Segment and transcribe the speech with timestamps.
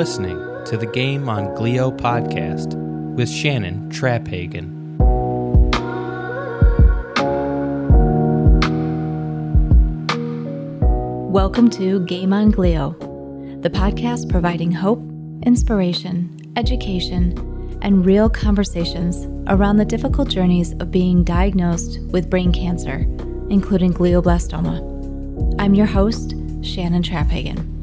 [0.00, 2.74] listening to the Game on Glio podcast
[3.16, 4.96] with Shannon Traphagen.
[11.28, 12.98] Welcome to Game on Glio,
[13.60, 15.02] the podcast providing hope,
[15.42, 23.00] inspiration, education, and real conversations around the difficult journeys of being diagnosed with brain cancer,
[23.50, 24.80] including glioblastoma.
[25.60, 26.30] I'm your host,
[26.62, 27.79] Shannon Traphagen.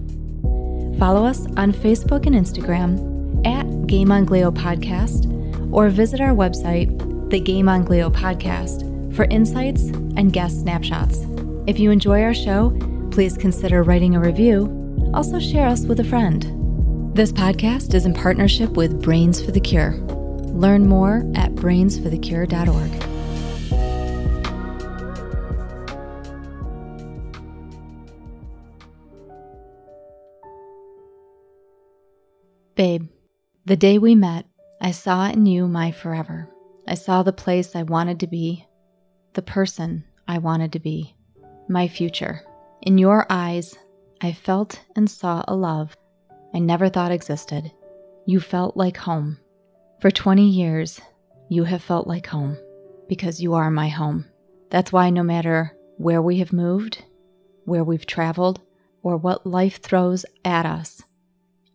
[0.98, 5.28] Follow us on Facebook and Instagram at Game on Glio Podcast
[5.72, 8.84] or visit our website, the Game on Glio Podcast,
[9.16, 9.84] for insights
[10.16, 11.20] and guest snapshots.
[11.68, 12.76] If you enjoy our show,
[13.12, 15.12] please consider writing a review.
[15.14, 17.16] Also, share us with a friend.
[17.16, 19.94] This podcast is in partnership with Brains for the Cure.
[19.94, 23.07] Learn more at brainsforthecure.org.
[32.78, 33.08] Babe,
[33.66, 34.46] the day we met,
[34.80, 36.48] I saw in you my forever.
[36.88, 38.68] I saw the place I wanted to be,
[39.34, 41.16] the person I wanted to be,
[41.68, 42.44] my future.
[42.84, 43.76] In your eyes,
[44.22, 45.98] I felt and saw a love
[46.54, 47.72] I never thought existed.
[48.28, 49.40] You felt like home.
[50.00, 51.02] For 20 years,
[51.50, 52.60] you have felt like home
[53.10, 54.26] because you are my home.
[54.70, 57.04] That's why no matter where we have moved,
[57.66, 58.62] where we've traveled,
[59.02, 61.02] or what life throws at us,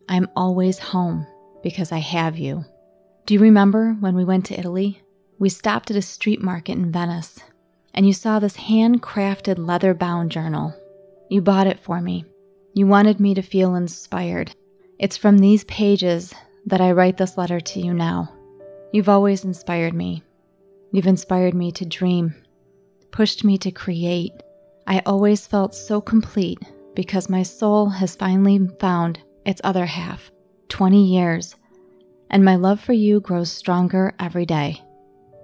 [0.09, 1.25] I'm always home
[1.61, 2.65] because I have you.
[3.25, 5.01] Do you remember when we went to Italy?
[5.39, 7.39] We stopped at a street market in Venice,
[7.93, 10.73] and you saw this handcrafted leather bound journal.
[11.29, 12.25] You bought it for me.
[12.73, 14.53] You wanted me to feel inspired.
[14.99, 16.33] It's from these pages
[16.65, 18.29] that I write this letter to you now.
[18.91, 20.23] You've always inspired me.
[20.91, 22.35] You've inspired me to dream,
[23.11, 24.33] pushed me to create.
[24.85, 26.59] I always felt so complete
[26.93, 30.31] because my soul has finally found its other half,
[30.69, 31.55] 20 years,
[32.29, 34.81] and my love for you grows stronger every day.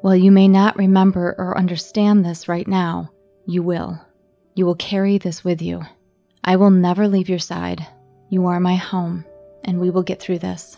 [0.01, 3.11] While you may not remember or understand this right now,
[3.45, 3.99] you will.
[4.55, 5.81] You will carry this with you.
[6.43, 7.85] I will never leave your side.
[8.29, 9.25] You are my home,
[9.63, 10.77] and we will get through this.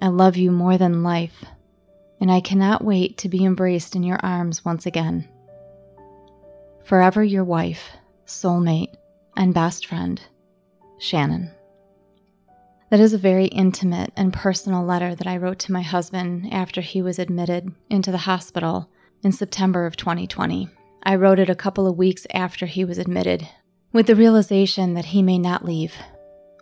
[0.00, 1.44] I love you more than life,
[2.20, 5.28] and I cannot wait to be embraced in your arms once again.
[6.84, 7.90] Forever your wife,
[8.26, 8.94] soulmate,
[9.36, 10.20] and best friend,
[10.98, 11.50] Shannon.
[12.94, 16.80] That is a very intimate and personal letter that I wrote to my husband after
[16.80, 18.88] he was admitted into the hospital
[19.24, 20.68] in September of 2020.
[21.02, 23.48] I wrote it a couple of weeks after he was admitted,
[23.92, 25.92] with the realization that he may not leave.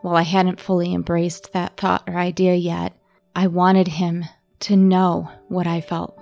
[0.01, 2.97] While I hadn't fully embraced that thought or idea yet,
[3.37, 4.25] I wanted him
[4.61, 6.19] to know what I felt.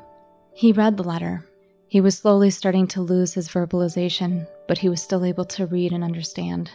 [0.52, 1.46] He read the letter.
[1.86, 5.92] He was slowly starting to lose his verbalization, but he was still able to read
[5.92, 6.68] and understand.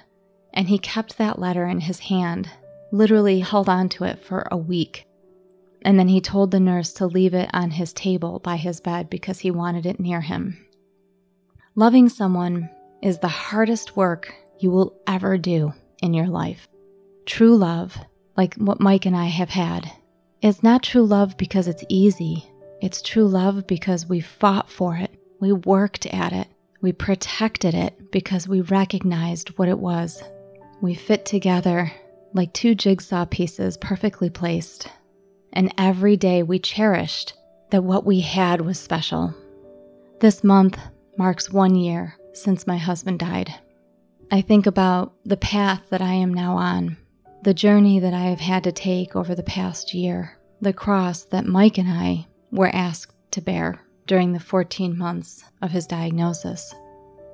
[0.54, 2.50] And he kept that letter in his hand
[2.92, 5.06] literally held on to it for a week.
[5.84, 9.10] And then he told the nurse to leave it on his table by his bed
[9.10, 10.66] because he wanted it near him.
[11.76, 12.70] Loving someone
[13.02, 16.68] is the hardest work you will ever do in your life.
[17.26, 17.98] True love,
[18.38, 19.92] like what Mike and I have had,
[20.42, 22.50] is not true love because it's easy.
[22.82, 26.48] It's true love because we fought for it, we worked at it,
[26.82, 30.22] we protected it because we recognized what it was.
[30.82, 31.92] We fit together
[32.36, 34.90] like two jigsaw pieces perfectly placed.
[35.54, 37.34] And every day we cherished
[37.72, 39.34] that what we had was special.
[40.20, 40.78] This month
[41.18, 43.56] marks one year since my husband died.
[44.32, 46.98] I think about the path that I am now on,
[47.44, 51.46] the journey that I have had to take over the past year, the cross that
[51.46, 56.76] Mike and I were asked to bear during the 14 months of his diagnosis.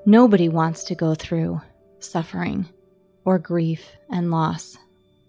[0.05, 1.59] Nobody wants to go through
[1.99, 2.67] suffering
[3.25, 4.77] or grief and loss.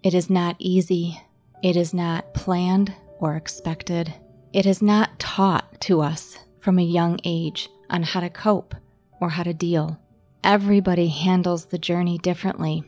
[0.03, 1.21] It is not easy.
[1.63, 4.13] It is not planned or expected.
[4.53, 8.75] It is not taught to us from a young age on how to cope
[9.21, 9.99] or how to deal.
[10.43, 12.83] Everybody handles the journey differently.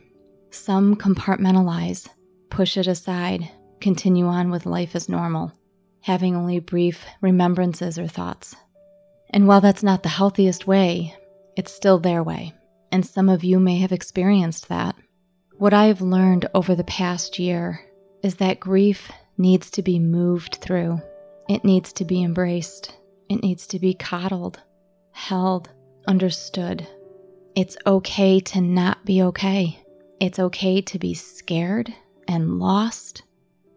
[0.51, 2.09] Some compartmentalize,
[2.51, 3.49] push it aside,
[3.81, 5.53] continue on with life as normal,
[6.01, 8.57] having only brief remembrances or thoughts.
[9.31, 11.15] And while that's not the healthiest way,
[11.57, 12.55] it's still their way.
[12.91, 14.97] And some of you may have experienced that.
[15.57, 17.81] What I have learned over the past year
[18.25, 21.01] is that grief needs to be moved through.
[21.49, 22.97] It needs to be embraced.
[23.29, 24.61] It needs to be coddled,
[25.13, 25.71] held,
[26.09, 26.87] understood.
[27.55, 29.79] It's okay to not be okay.
[30.19, 31.95] It's okay to be scared
[32.27, 33.23] and lost.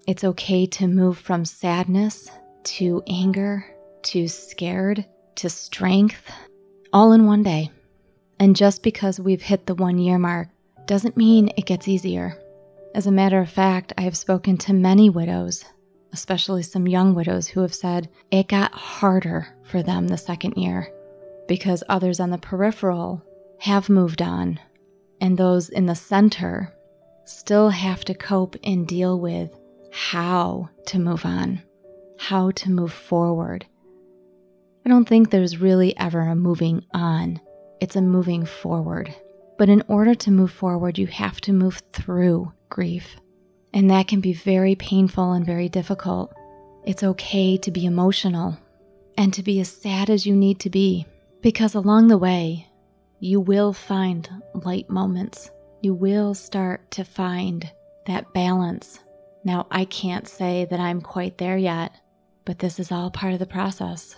[0.07, 2.31] It's okay to move from sadness
[2.63, 3.63] to anger
[4.03, 6.31] to scared to strength
[6.91, 7.69] all in one day.
[8.39, 10.47] And just because we've hit the one year mark
[10.87, 12.37] doesn't mean it gets easier.
[12.95, 15.65] As a matter of fact, I have spoken to many widows,
[16.13, 20.91] especially some young widows, who have said it got harder for them the second year
[21.47, 23.21] because others on the peripheral
[23.59, 24.59] have moved on,
[25.21, 26.73] and those in the center
[27.25, 29.51] still have to cope and deal with
[29.91, 31.61] how to move on,
[32.17, 33.65] how to move forward.
[34.85, 37.41] I don't think there's really ever a moving on,
[37.81, 39.13] it's a moving forward.
[39.57, 43.17] But in order to move forward, you have to move through grief.
[43.73, 46.33] And that can be very painful and very difficult.
[46.85, 48.57] It's okay to be emotional
[49.17, 51.05] and to be as sad as you need to be,
[51.41, 52.67] because along the way,
[53.19, 55.49] you will find light moments.
[55.81, 57.69] You will start to find
[58.05, 58.99] that balance.
[59.43, 61.93] Now, I can't say that I'm quite there yet,
[62.45, 64.15] but this is all part of the process.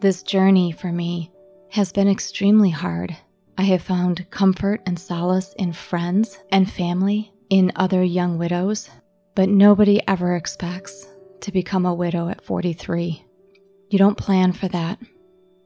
[0.00, 1.30] This journey for me
[1.70, 3.16] has been extremely hard.
[3.58, 8.88] I have found comfort and solace in friends and family, in other young widows,
[9.34, 11.06] but nobody ever expects
[11.42, 13.22] to become a widow at 43.
[13.90, 14.98] You don't plan for that.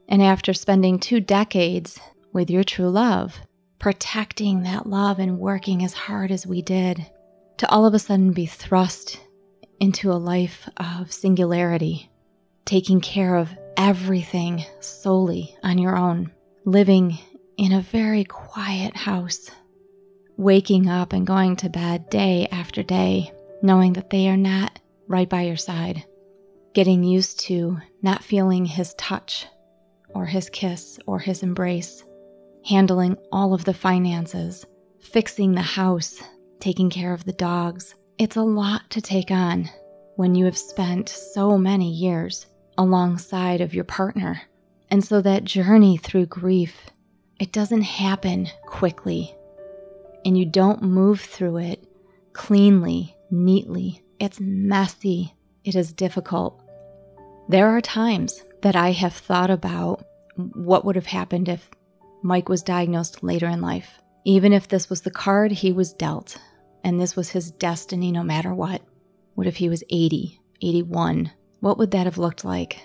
[0.09, 1.97] And after spending two decades
[2.33, 3.39] with your true love,
[3.79, 7.05] protecting that love and working as hard as we did,
[7.57, 9.19] to all of a sudden be thrust
[9.79, 12.11] into a life of singularity,
[12.65, 16.31] taking care of everything solely on your own,
[16.65, 17.17] living
[17.57, 19.49] in a very quiet house,
[20.37, 23.31] waking up and going to bed day after day,
[23.63, 26.03] knowing that they are not right by your side,
[26.73, 29.47] getting used to not feeling his touch
[30.09, 32.03] or his kiss or his embrace,
[32.63, 34.63] handling all of the finances,
[34.99, 36.21] fixing the house,
[36.59, 37.95] taking care of the dogs.
[38.19, 39.67] It's a lot to take on
[40.15, 42.45] when you have spent so many years
[42.77, 44.41] alongside of your partner.
[44.89, 46.75] And so that journey through grief,
[47.39, 49.35] it doesn't happen quickly.
[50.25, 51.87] And you don't move through it
[52.33, 54.03] cleanly, neatly.
[54.19, 55.33] It's messy.
[55.63, 56.61] It is difficult.
[57.49, 60.03] There are times that I have thought about
[60.35, 61.69] what would have happened if
[62.23, 64.01] Mike was diagnosed later in life.
[64.25, 66.37] Even if this was the card he was dealt,
[66.83, 68.81] and this was his destiny no matter what.
[69.35, 71.31] What if he was 80, 81?
[71.59, 72.79] What would that have looked like?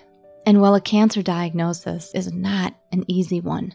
[0.45, 3.73] And while a cancer diagnosis is not an easy one,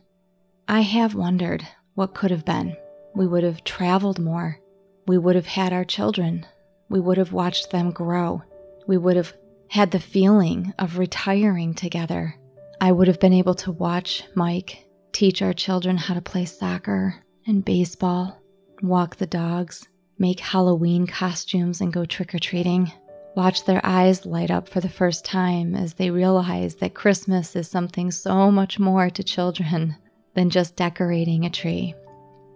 [0.70, 2.76] I have wondered what could have been.
[3.15, 4.61] We would have traveled more.
[5.06, 6.44] We would have had our children.
[6.91, 8.43] We would have watched them grow.
[8.87, 9.32] We would have
[9.69, 12.35] had the feeling of retiring together.
[12.82, 17.14] I would have been able to watch Mike teach our children how to play soccer
[17.47, 18.38] and baseball,
[18.82, 19.88] walk the dogs,
[20.19, 22.93] make Halloween costumes, and go trick or treating.
[23.35, 27.71] Watch their eyes light up for the first time as they realize that Christmas is
[27.71, 29.97] something so much more to children
[30.38, 31.93] than just decorating a tree.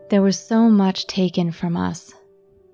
[0.09, 2.15] There was so much taken from us.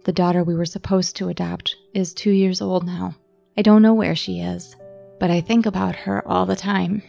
[0.04, 3.14] The daughter we were supposed to adopt is two years old now.
[3.56, 4.76] I don't know where she is,
[5.18, 7.00] but I think about her all the time.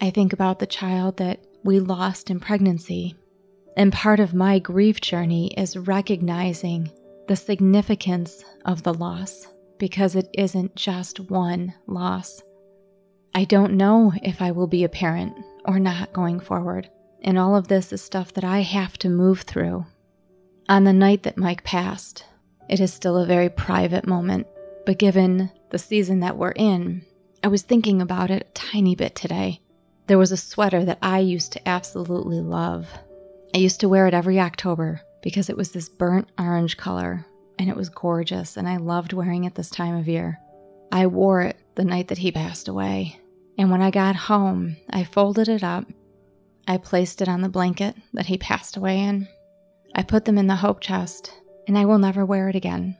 [0.00, 3.16] I think about the child that we lost in pregnancy.
[3.76, 6.88] And part of my grief journey is recognizing
[7.26, 9.48] the significance of the loss
[9.80, 12.44] because it isn't just one loss.
[13.34, 16.88] I don't know if I will be a parent or not going forward,
[17.24, 19.86] and all of this is stuff that I have to move through.
[20.68, 22.24] On the night that Mike passed,
[22.68, 24.46] it is still a very private moment,
[24.86, 27.02] but given the season that we're in,
[27.42, 29.60] I was thinking about it a tiny bit today.
[30.06, 32.88] There was a sweater that I used to absolutely love.
[33.54, 37.26] I used to wear it every October because it was this burnt orange color
[37.58, 40.38] and it was gorgeous, and I loved wearing it this time of year.
[40.92, 43.18] I wore it the night that he passed away,
[43.56, 45.86] and when I got home, I folded it up.
[46.66, 49.28] I placed it on the blanket that he passed away in.
[49.94, 51.32] I put them in the hope chest,
[51.68, 52.96] and I will never wear it again.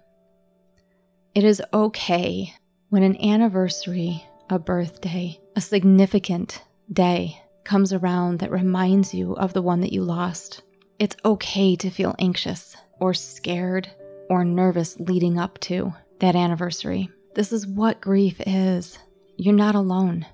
[1.34, 2.52] It is okay
[2.90, 9.62] when an anniversary, a birthday, a significant day comes around that reminds you of the
[9.62, 10.62] one that you lost.
[10.98, 13.90] It's okay to feel anxious or scared
[14.30, 17.10] or nervous leading up to that anniversary.
[17.34, 18.98] This is what grief is.
[19.36, 20.26] You're not alone.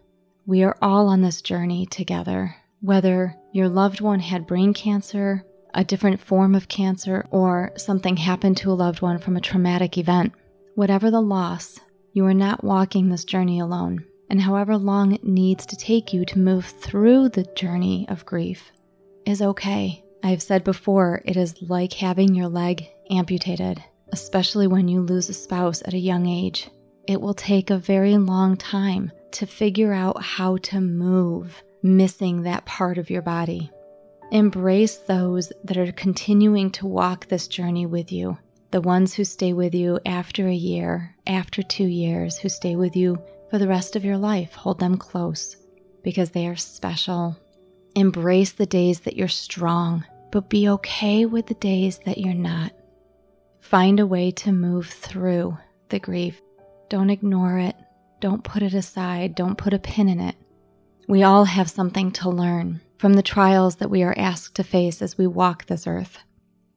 [0.44, 2.56] We are all on this journey together.
[2.82, 5.44] Whether your loved one had brain cancer,
[5.74, 9.98] a different form of cancer, or something happened to a loved one from a traumatic
[9.98, 10.32] event,
[10.76, 11.78] whatever the loss,
[12.14, 14.04] you are not walking this journey alone.
[14.30, 18.72] And however long it needs to take you to move through the journey of grief
[19.26, 20.02] is okay.
[20.22, 23.82] I've said before, it is like having your leg amputated,
[24.12, 26.70] especially when you lose a spouse at a young age.
[27.06, 32.64] It will take a very long time to figure out how to move, missing that
[32.64, 33.70] part of your body.
[34.30, 38.38] Embrace those that are continuing to walk this journey with you.
[38.70, 42.94] the ones who stay with you after a year, after two years, who stay with
[42.94, 43.18] you
[43.50, 44.54] for the rest of your life.
[44.54, 45.56] Hold them close
[46.02, 47.36] because they are special.
[47.96, 52.72] Embrace the days that you're strong, but be okay with the days that you're not.
[53.60, 55.58] Find a way to move through
[55.88, 56.40] the grief.
[56.88, 57.76] Don't ignore it.
[58.20, 59.34] Don't put it aside.
[59.34, 60.36] Don't put a pin in it.
[61.10, 65.02] We all have something to learn from the trials that we are asked to face
[65.02, 66.18] as we walk this earth.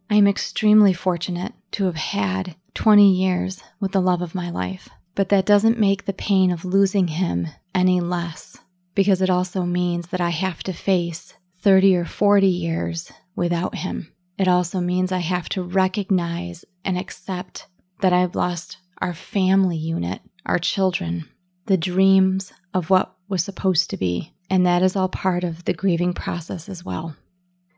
[0.09, 4.89] I am extremely fortunate to have had 20 years with the love of my life,
[5.13, 8.57] but that doesn't make the pain of losing him any less
[8.95, 14.11] because it also means that I have to face 30 or 40 years without him.
[14.39, 17.67] It also means I have to recognize and accept
[18.01, 21.25] that I've lost our family unit, our children,
[21.67, 24.31] the dreams of what was supposed to be.
[24.51, 27.15] And that is all part of the grieving process as well.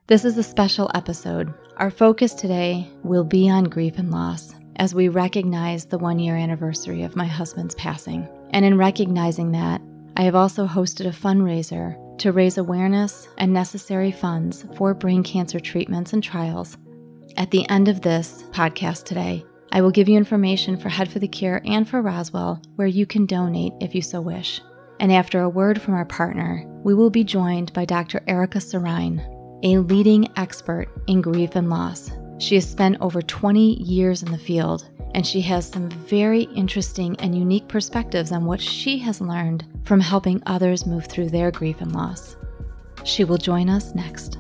[0.08, 1.54] This is a special episode.
[1.78, 6.36] Our focus today will be on grief and loss as we recognize the one year
[6.36, 8.28] anniversary of my husband's passing.
[8.50, 9.82] And in recognizing that,
[10.18, 15.62] I have also hosted a fundraiser to raise awareness and necessary funds for brain cancer
[15.62, 16.78] treatments and trials.
[17.38, 21.20] At the end of this podcast today, I will give you information for Head for
[21.20, 24.60] the Cure and for Roswell where you can donate if you so wish.
[25.00, 28.22] And after a word from our partner, we will be joined by Dr.
[28.28, 29.20] Erica Sirrine,
[29.64, 32.12] a leading expert in grief and loss.
[32.38, 37.16] She has spent over 20 years in the field and she has some very interesting
[37.20, 41.80] and unique perspectives on what she has learned from helping others move through their grief
[41.80, 42.36] and loss.
[43.06, 44.38] She will join us next.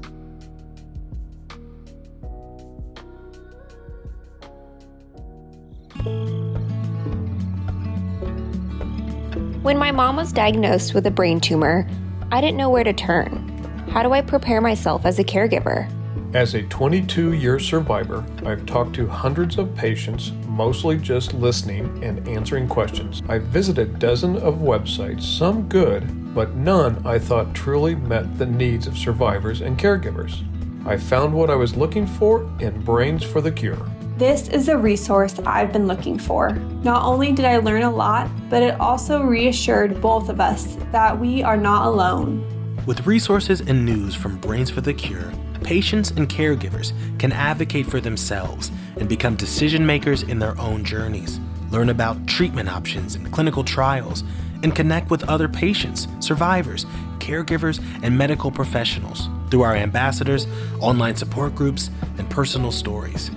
[9.65, 11.89] When my mom was diagnosed with a brain tumor,
[12.31, 13.47] I didn't know where to turn.
[13.89, 15.91] How do I prepare myself as a caregiver?
[16.35, 22.27] As a 22 year survivor, I've talked to hundreds of patients, mostly just listening and
[22.27, 23.23] answering questions.
[23.27, 28.85] I've visited dozens of websites, some good, but none I thought truly met the needs
[28.85, 30.43] of survivors and caregivers.
[30.85, 33.94] I found what I was looking for in Brains for the Cure.
[34.17, 36.51] This is a resource I've been looking for.
[36.83, 41.19] Not only did I learn a lot, but it also reassured both of us that
[41.19, 42.41] we are not alone.
[42.85, 47.99] With resources and news from Brains for the Cure, patients and caregivers can advocate for
[47.99, 53.65] themselves and become decision makers in their own journeys, learn about treatment options and clinical
[53.65, 54.23] trials,
[54.63, 56.85] and connect with other patients, survivors,
[57.19, 60.47] caregivers, and medical professionals through our ambassadors,
[60.79, 63.29] online support groups, and personal stories.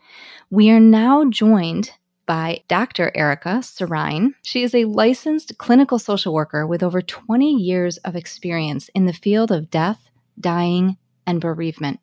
[0.49, 1.91] We are now joined
[2.25, 3.09] by Dr.
[3.15, 4.33] Erica Sirrine.
[4.41, 9.13] She is a licensed clinical social worker with over 20 years of experience in the
[9.13, 12.01] field of death, dying, and bereavement.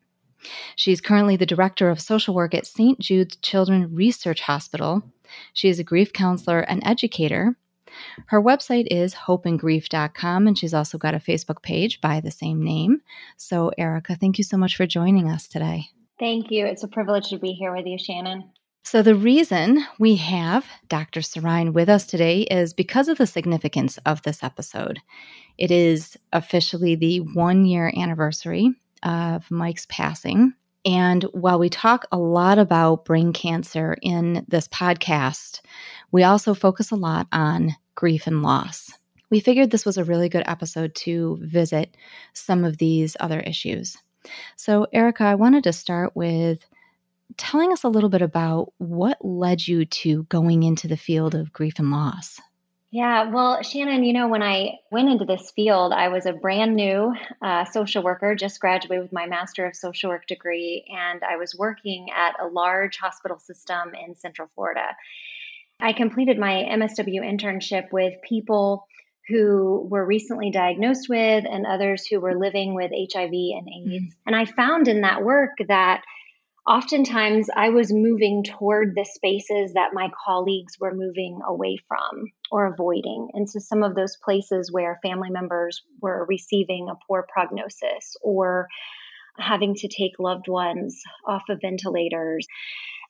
[0.75, 2.99] She's currently the director of social work at St.
[2.99, 5.03] Jude's Children's Research Hospital.
[5.53, 7.55] She is a grief counselor and educator,
[8.27, 13.01] her website is hopeandgrief.com, and she's also got a Facebook page by the same name.
[13.37, 15.89] So, Erica, thank you so much for joining us today.
[16.19, 16.65] Thank you.
[16.65, 18.49] It's a privilege to be here with you, Shannon.
[18.83, 21.21] So, the reason we have Dr.
[21.21, 24.99] Sirrine with us today is because of the significance of this episode.
[25.57, 30.53] It is officially the one year anniversary of Mike's passing.
[30.83, 35.61] And while we talk a lot about brain cancer in this podcast,
[36.11, 38.91] we also focus a lot on grief and loss.
[39.29, 41.95] We figured this was a really good episode to visit
[42.33, 43.95] some of these other issues.
[44.55, 46.65] So, Erica, I wanted to start with
[47.37, 51.53] telling us a little bit about what led you to going into the field of
[51.53, 52.39] grief and loss.
[52.91, 56.75] Yeah, well, Shannon, you know, when I went into this field, I was a brand
[56.75, 61.37] new uh, social worker, just graduated with my Master of Social Work degree, and I
[61.37, 64.87] was working at a large hospital system in Central Florida.
[65.79, 68.85] I completed my MSW internship with people
[69.29, 73.89] who were recently diagnosed with and others who were living with HIV and AIDS.
[73.89, 74.05] Mm-hmm.
[74.27, 76.03] And I found in that work that
[76.67, 82.67] oftentimes I was moving toward the spaces that my colleagues were moving away from or
[82.67, 83.29] avoiding.
[83.33, 88.67] And so some of those places where family members were receiving a poor prognosis or
[89.37, 92.47] having to take loved ones off of ventilators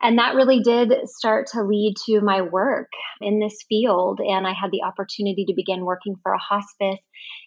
[0.01, 2.89] and that really did start to lead to my work
[3.19, 4.19] in this field.
[4.19, 6.99] And I had the opportunity to begin working for a hospice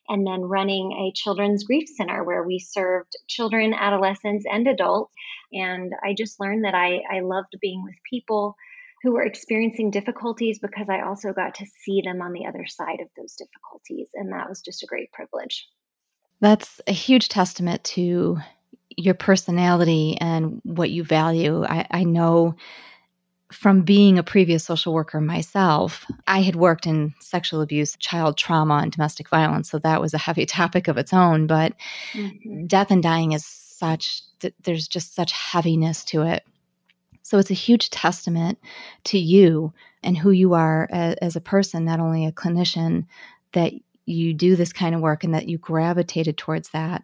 [0.08, 5.12] and then running a children's grief center where we served children, adolescents, and adults.
[5.52, 8.56] And I just learned that I, I loved being with people
[9.02, 13.00] who were experiencing difficulties because I also got to see them on the other side
[13.00, 14.08] of those difficulties.
[14.14, 15.68] And that was just a great privilege.
[16.40, 18.38] That's a huge testament to
[18.96, 21.64] your personality and what you value.
[21.64, 22.56] I, I know
[23.52, 28.80] from being a previous social worker myself, I had worked in sexual abuse, child trauma,
[28.82, 29.70] and domestic violence.
[29.70, 31.46] So that was a heavy topic of its own.
[31.46, 31.74] But
[32.12, 32.66] mm-hmm.
[32.66, 34.22] death and dying is such,
[34.62, 36.44] there's just such heaviness to it.
[37.22, 38.58] So it's a huge testament
[39.04, 39.72] to you
[40.02, 43.06] and who you are as, as a person, not only a clinician,
[43.52, 43.72] that
[44.04, 47.02] you do this kind of work and that you gravitated towards that.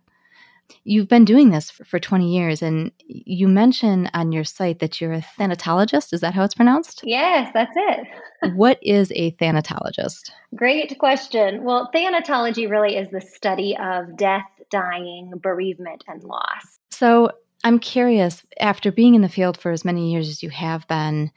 [0.85, 5.00] You've been doing this for, for 20 years, and you mention on your site that
[5.00, 6.12] you're a thanatologist.
[6.12, 7.03] Is that how it's pronounced?
[7.05, 8.55] Yes, that's it.
[8.55, 10.31] what is a thanatologist?
[10.55, 11.65] Great question.
[11.65, 16.79] Well, thanatology really is the study of death, dying, bereavement, and loss.
[16.91, 17.31] So
[17.65, 21.31] I'm curious, after being in the field for as many years as you have been,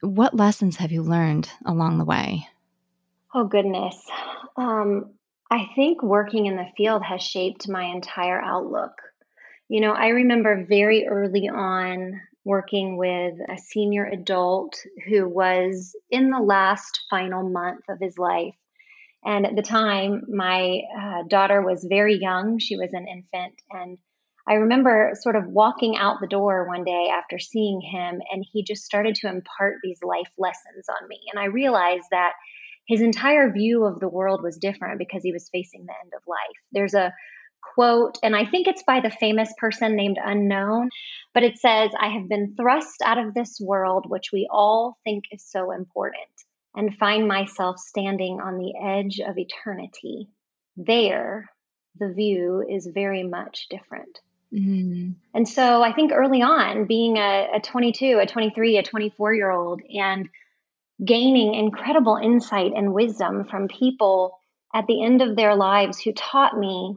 [0.00, 2.48] what lessons have you learned along the way?
[3.34, 3.96] Oh, goodness.
[4.56, 5.10] Um,
[5.52, 8.92] I think working in the field has shaped my entire outlook.
[9.68, 14.74] You know, I remember very early on working with a senior adult
[15.06, 18.54] who was in the last final month of his life.
[19.26, 22.58] And at the time, my uh, daughter was very young.
[22.58, 23.60] She was an infant.
[23.70, 23.98] And
[24.48, 28.64] I remember sort of walking out the door one day after seeing him, and he
[28.64, 31.20] just started to impart these life lessons on me.
[31.30, 32.32] And I realized that
[32.86, 36.22] his entire view of the world was different because he was facing the end of
[36.26, 36.56] life.
[36.72, 37.12] There's a
[37.74, 40.90] quote, and I think it's by the famous person named Unknown,
[41.32, 45.24] but it says, I have been thrust out of this world, which we all think
[45.30, 46.16] is so important,
[46.74, 50.28] and find myself standing on the edge of eternity.
[50.76, 51.48] There,
[51.98, 54.18] the view is very much different.
[54.52, 55.14] Mm.
[55.34, 59.50] And so I think early on, being a, a 22, a 23, a 24 year
[59.50, 60.28] old, and
[61.04, 64.38] gaining incredible insight and wisdom from people
[64.74, 66.96] at the end of their lives who taught me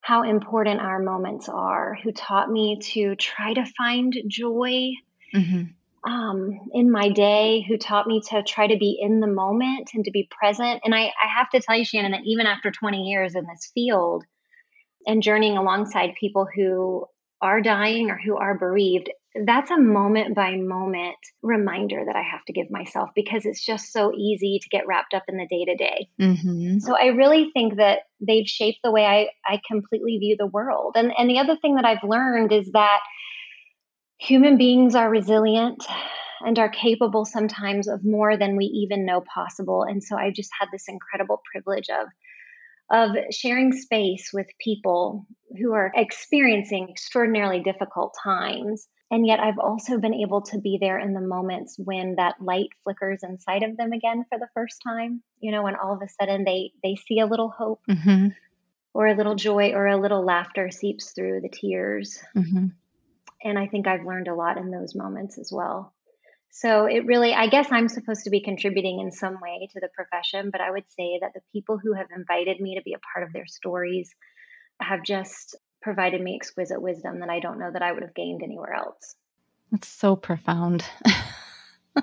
[0.00, 4.90] how important our moments are, who taught me to try to find joy
[5.34, 6.10] mm-hmm.
[6.10, 10.04] um, in my day, who taught me to try to be in the moment and
[10.04, 10.82] to be present.
[10.84, 13.70] And I, I have to tell you, Shannon, that even after 20 years in this
[13.72, 14.24] field
[15.06, 17.06] and journeying alongside people who
[17.40, 19.08] are dying or who are bereaved,
[19.44, 23.92] that's a moment by moment reminder that I have to give myself because it's just
[23.92, 26.08] so easy to get wrapped up in the day to day.
[26.80, 30.94] So I really think that they've shaped the way I, I completely view the world.
[30.96, 33.00] And, and the other thing that I've learned is that
[34.18, 35.84] human beings are resilient
[36.40, 39.82] and are capable sometimes of more than we even know possible.
[39.82, 42.06] And so I just had this incredible privilege of
[42.90, 45.26] of sharing space with people
[45.58, 50.98] who are experiencing extraordinarily difficult times and yet I've also been able to be there
[50.98, 55.22] in the moments when that light flickers inside of them again for the first time.
[55.38, 58.30] You know, when all of a sudden they they see a little hope mm-hmm.
[58.92, 62.18] or a little joy or a little laughter seeps through the tears.
[62.36, 62.66] Mm-hmm.
[63.44, 65.94] And I think I've learned a lot in those moments as well.
[66.50, 69.90] So it really, I guess I'm supposed to be contributing in some way to the
[69.94, 73.04] profession, but I would say that the people who have invited me to be a
[73.12, 74.12] part of their stories
[74.80, 78.42] have just provided me exquisite wisdom that I don't know that I would have gained
[78.42, 79.16] anywhere else.
[79.70, 80.82] That's so profound.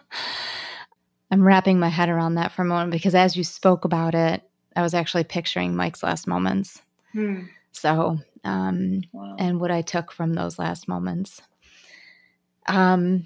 [1.31, 4.43] I'm wrapping my head around that for a moment because as you spoke about it,
[4.75, 6.79] I was actually picturing Mike's last moments.
[7.13, 7.45] Hmm.
[7.71, 9.35] So, um, wow.
[9.39, 11.41] and what I took from those last moments.
[12.67, 13.25] Um,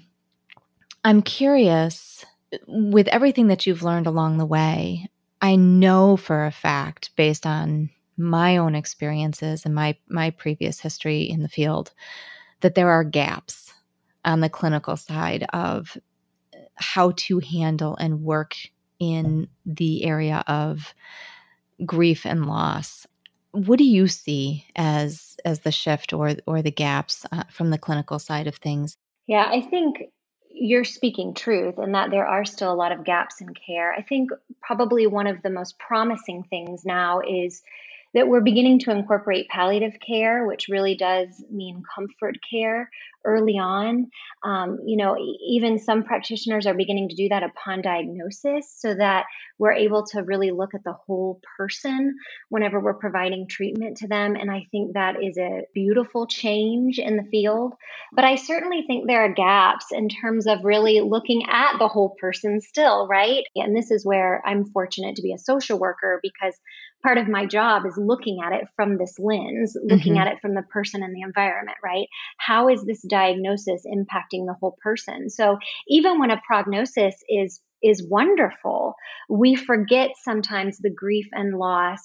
[1.04, 2.24] I'm curious
[2.66, 5.10] with everything that you've learned along the way.
[5.42, 11.22] I know for a fact, based on my own experiences and my my previous history
[11.22, 11.92] in the field
[12.60, 13.72] that there are gaps
[14.24, 15.96] on the clinical side of
[16.74, 18.54] how to handle and work
[18.98, 20.94] in the area of
[21.84, 23.06] grief and loss.
[23.52, 27.78] What do you see as as the shift or or the gaps uh, from the
[27.78, 28.96] clinical side of things?
[29.26, 30.10] Yeah i think
[30.58, 33.92] you're speaking truth and that there are still a lot of gaps in care.
[33.92, 34.30] I think
[34.62, 37.62] probably one of the most promising things now is
[38.16, 42.88] that we're beginning to incorporate palliative care, which really does mean comfort care
[43.26, 44.08] early on.
[44.42, 49.26] Um, you know, even some practitioners are beginning to do that upon diagnosis so that
[49.58, 52.16] we're able to really look at the whole person
[52.48, 54.34] whenever we're providing treatment to them.
[54.36, 57.74] And I think that is a beautiful change in the field.
[58.14, 62.16] But I certainly think there are gaps in terms of really looking at the whole
[62.20, 63.44] person still, right?
[63.56, 66.54] And this is where I'm fortunate to be a social worker because
[67.06, 70.22] part of my job is looking at it from this lens, looking mm-hmm.
[70.22, 72.08] at it from the person and the environment, right?
[72.38, 75.30] How is this diagnosis impacting the whole person?
[75.30, 78.94] So even when a prognosis is is wonderful,
[79.28, 82.00] we forget sometimes the grief and loss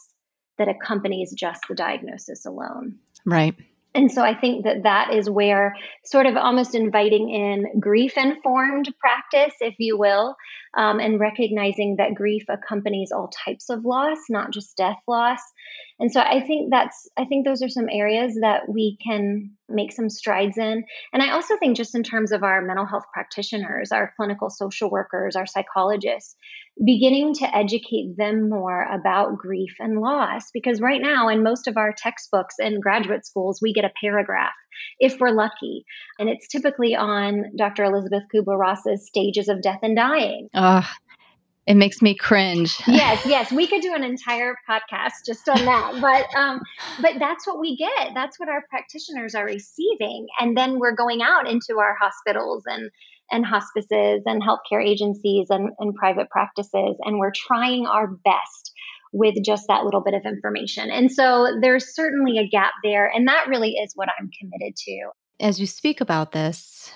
[0.60, 3.00] that accompanies just the diagnosis alone.
[3.26, 3.56] Right.
[3.94, 5.76] And so I think that that is where
[6.06, 10.36] sort of almost inviting in grief informed practice, if you will,
[10.78, 15.42] um, and recognizing that grief accompanies all types of loss, not just death loss.
[16.02, 19.92] And so I think that's, I think those are some areas that we can make
[19.92, 20.84] some strides in.
[21.14, 24.90] And I also think, just in terms of our mental health practitioners, our clinical social
[24.90, 26.36] workers, our psychologists,
[26.84, 30.50] beginning to educate them more about grief and loss.
[30.52, 34.54] Because right now, in most of our textbooks in graduate schools, we get a paragraph
[35.00, 35.86] if we're lucky.
[36.18, 37.84] And it's typically on Dr.
[37.84, 40.48] elizabeth Kubler Ross's stages of death and dying.
[40.56, 40.86] Ugh.
[41.68, 42.82] It makes me cringe.
[42.88, 46.02] yes, yes, we could do an entire podcast just on that.
[46.02, 46.62] But um,
[47.02, 48.14] but that's what we get.
[48.16, 52.90] That's what our practitioners are receiving, and then we're going out into our hospitals and
[53.32, 58.74] and hospices and healthcare agencies and, and private practices, and we're trying our best
[59.14, 60.90] with just that little bit of information.
[60.90, 65.10] And so there's certainly a gap there, and that really is what I'm committed to.
[65.40, 66.92] As you speak about this,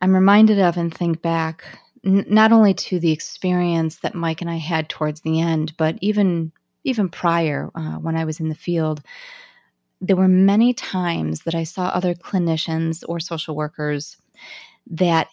[0.00, 1.64] I'm reminded of and think back
[2.06, 6.52] not only to the experience that Mike and I had towards the end, but even
[6.84, 9.02] even prior uh, when I was in the field.
[10.00, 14.16] There were many times that I saw other clinicians or social workers
[14.88, 15.28] that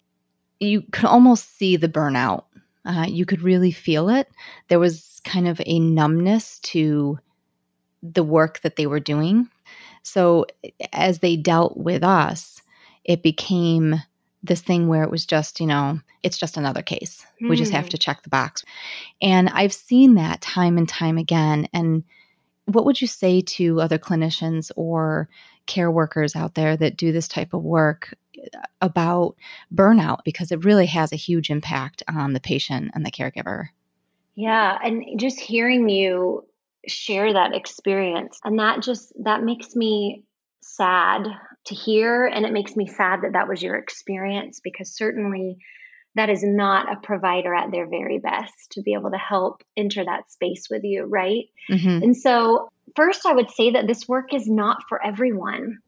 [0.58, 2.44] you could almost see the burnout.
[2.84, 4.28] Uh, you could really feel it.
[4.68, 7.18] There was kind of a numbness to
[8.02, 9.48] the work that they were doing.
[10.02, 10.46] So
[10.92, 12.60] as they dealt with us,
[13.04, 13.96] it became
[14.44, 17.26] this thing where it was just, you know, it's just another case.
[17.42, 17.50] Mm.
[17.50, 17.90] We just have hmm.
[17.90, 18.64] to check the box.
[19.20, 21.68] And I've seen that time and time again.
[21.72, 22.04] And
[22.66, 25.28] what would you say to other clinicians or
[25.66, 28.14] care workers out there that do this type of work
[28.80, 29.36] about
[29.74, 33.68] burnout because it really has a huge impact on the patient and the caregiver.
[34.34, 36.44] Yeah, and just hearing you
[36.86, 40.24] share that experience and that just that makes me
[40.60, 41.26] sad
[41.66, 45.58] to hear and it makes me sad that that was your experience because certainly
[46.14, 50.04] that is not a provider at their very best to be able to help enter
[50.04, 51.46] that space with you, right?
[51.68, 52.04] Mm-hmm.
[52.04, 55.78] And so, first, I would say that this work is not for everyone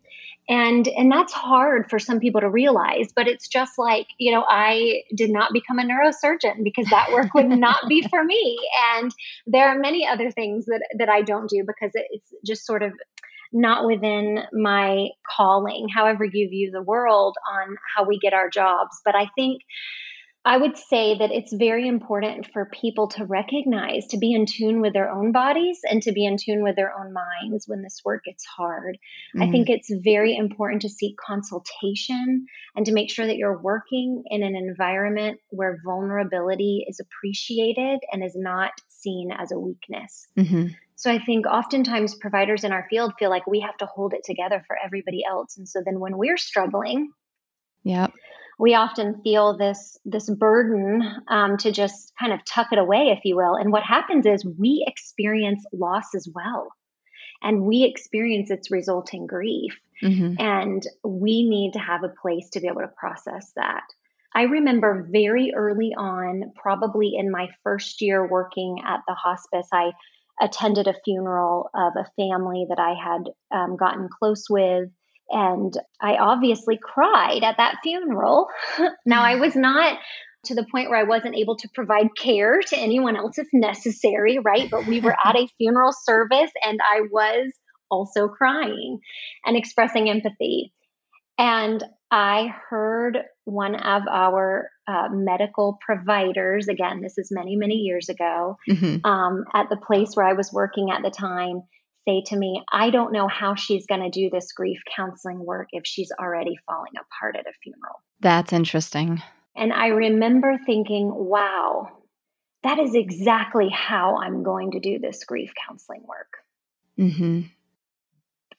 [0.49, 4.45] and and that's hard for some people to realize but it's just like you know
[4.49, 8.59] i did not become a neurosurgeon because that work would not be for me
[8.95, 9.13] and
[9.47, 12.93] there are many other things that that i don't do because it's just sort of
[13.57, 19.01] not within my calling however you view the world on how we get our jobs
[19.05, 19.63] but i think
[20.47, 24.81] I would say that it's very important for people to recognize, to be in tune
[24.81, 28.01] with their own bodies and to be in tune with their own minds when this
[28.05, 28.97] work gets hard.
[29.35, 29.43] Mm-hmm.
[29.43, 34.23] I think it's very important to seek consultation and to make sure that you're working
[34.27, 40.29] in an environment where vulnerability is appreciated and is not seen as a weakness.
[40.39, 40.67] Mm-hmm.
[40.97, 44.25] So I think oftentimes providers in our field feel like we have to hold it
[44.25, 45.57] together for everybody else.
[45.57, 47.11] And so then when we're struggling,
[47.85, 48.09] yeah
[48.59, 53.25] we often feel this this burden um, to just kind of tuck it away, if
[53.25, 53.55] you will.
[53.55, 56.69] And what happens is we experience loss as well,
[57.43, 60.41] and we experience its resulting grief, mm-hmm.
[60.41, 63.85] and we need to have a place to be able to process that.
[64.35, 69.93] I remember very early on, probably in my first year working at the hospice, I
[70.41, 74.91] attended a funeral of a family that I had um, gotten close with
[75.29, 78.47] and I obviously cried at that funeral.
[79.07, 79.99] now, I was not
[80.45, 84.39] to the point where I wasn't able to provide care to anyone else if necessary,
[84.39, 84.71] right?
[84.71, 87.53] But we were at a funeral service and I was
[87.91, 89.01] also crying
[89.45, 90.73] and expressing empathy.
[91.39, 98.09] And I heard one of our uh, medical providers, again, this is many, many years
[98.09, 99.05] ago, mm-hmm.
[99.05, 101.63] um, at the place where I was working at the time,
[102.07, 105.69] say to me, I don't know how she's going to do this grief counseling work
[105.73, 108.03] if she's already falling apart at a funeral.
[108.21, 109.21] That's interesting.
[109.57, 111.89] And I remember thinking, wow,
[112.63, 116.33] that is exactly how I'm going to do this grief counseling work.
[116.99, 117.43] Mm-hmm.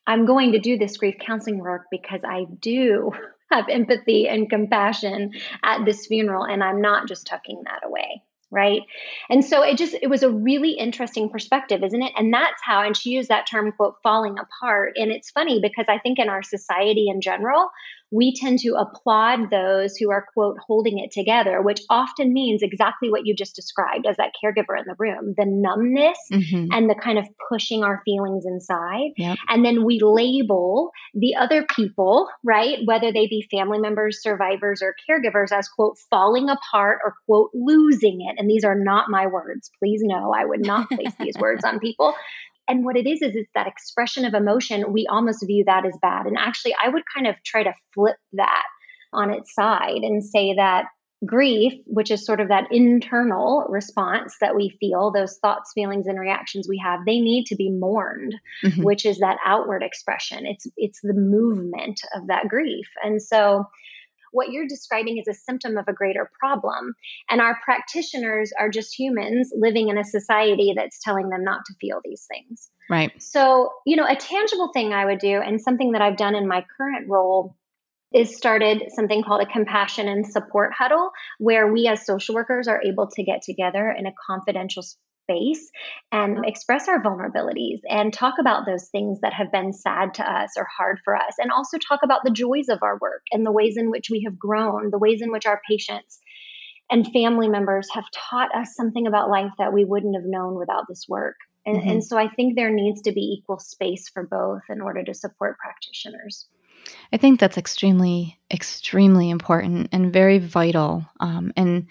[0.06, 3.12] I'm going to do this grief counseling work because I do
[3.52, 5.32] have empathy and compassion
[5.64, 8.82] at this funeral, and I'm not just tucking that away right?
[9.30, 12.14] And so it just it was a really interesting perspective isn't it?
[12.16, 14.94] And that's how and she used that term quote falling apart.
[14.96, 17.70] And it's funny because i think in our society in general
[18.12, 23.10] we tend to applaud those who are, quote, holding it together, which often means exactly
[23.10, 26.68] what you just described as that caregiver in the room the numbness mm-hmm.
[26.72, 29.12] and the kind of pushing our feelings inside.
[29.18, 29.38] Yep.
[29.50, 34.96] And then we label the other people, right, whether they be family members, survivors, or
[35.10, 38.40] caregivers, as, quote, falling apart or, quote, losing it.
[38.40, 39.70] And these are not my words.
[39.80, 42.16] Please know I would not place these words on people
[42.68, 44.92] and what it is is it's that expression of emotion.
[44.92, 46.26] We almost view that as bad.
[46.26, 48.64] And actually i would kind of try to flip that
[49.14, 50.86] on its side and say that
[51.26, 56.20] grief which is sort of that internal response that we feel those thoughts feelings and
[56.20, 58.84] reactions we have they need to be mourned mm-hmm.
[58.84, 60.46] which is that outward expression.
[60.46, 62.88] It's it's the movement of that grief.
[63.04, 63.66] And so
[64.38, 66.94] what you're describing is a symptom of a greater problem.
[67.30, 71.74] And our practitioners are just humans living in a society that's telling them not to
[71.82, 72.70] feel these things.
[72.88, 73.12] Right.
[73.22, 76.48] So, you know, a tangible thing I would do, and something that I've done in
[76.48, 77.58] my current role
[78.14, 82.82] is started something called a compassion and support huddle where we as social workers are
[82.82, 84.84] able to get together in a confidential
[85.28, 85.70] space
[86.12, 90.52] and express our vulnerabilities and talk about those things that have been sad to us
[90.58, 93.52] or hard for us, and also talk about the joys of our work and the
[93.52, 96.20] ways in which we have grown, the ways in which our patients
[96.90, 100.86] and family members have taught us something about life that we wouldn't have known without
[100.88, 101.36] this work.
[101.66, 101.90] And, mm-hmm.
[101.90, 105.14] and so I think there needs to be equal space for both in order to
[105.14, 106.46] support practitioners.
[107.12, 111.06] I think that's extremely, extremely important and very vital.
[111.20, 111.88] Um, and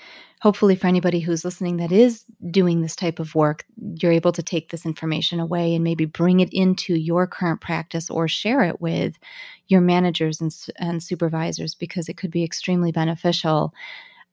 [0.46, 3.64] hopefully, for anybody who's listening that is doing this type of work,
[4.00, 8.08] you're able to take this information away and maybe bring it into your current practice
[8.08, 9.18] or share it with
[9.66, 13.74] your managers and, and supervisors because it could be extremely beneficial.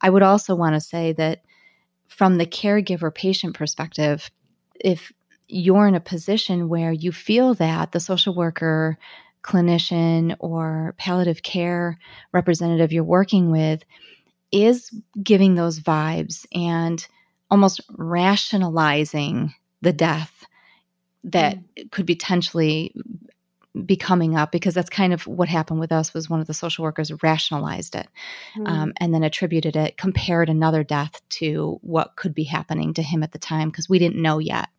[0.01, 1.41] I would also want to say that
[2.09, 4.29] from the caregiver patient perspective,
[4.79, 5.11] if
[5.47, 8.99] you're in a position where you feel that the social worker
[9.41, 11.97] clinician or palliative care
[12.33, 13.83] representative you're working with
[14.53, 14.89] is
[15.21, 17.05] giving those vibes and
[17.49, 20.45] almost rationalizing the death
[21.25, 21.91] that mm.
[21.91, 22.93] could potentially
[23.85, 26.53] be coming up because that's kind of what happened with us was one of the
[26.53, 28.07] social workers rationalized it
[28.55, 28.67] mm.
[28.67, 33.23] um, and then attributed it compared another death to what could be happening to him
[33.23, 34.69] at the time because we didn't know yet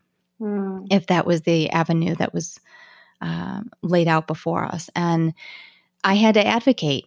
[0.41, 0.87] mm.
[0.91, 2.61] if that was the avenue that was
[3.21, 4.91] um, laid out before us.
[4.95, 5.35] And
[6.05, 7.07] I had to advocate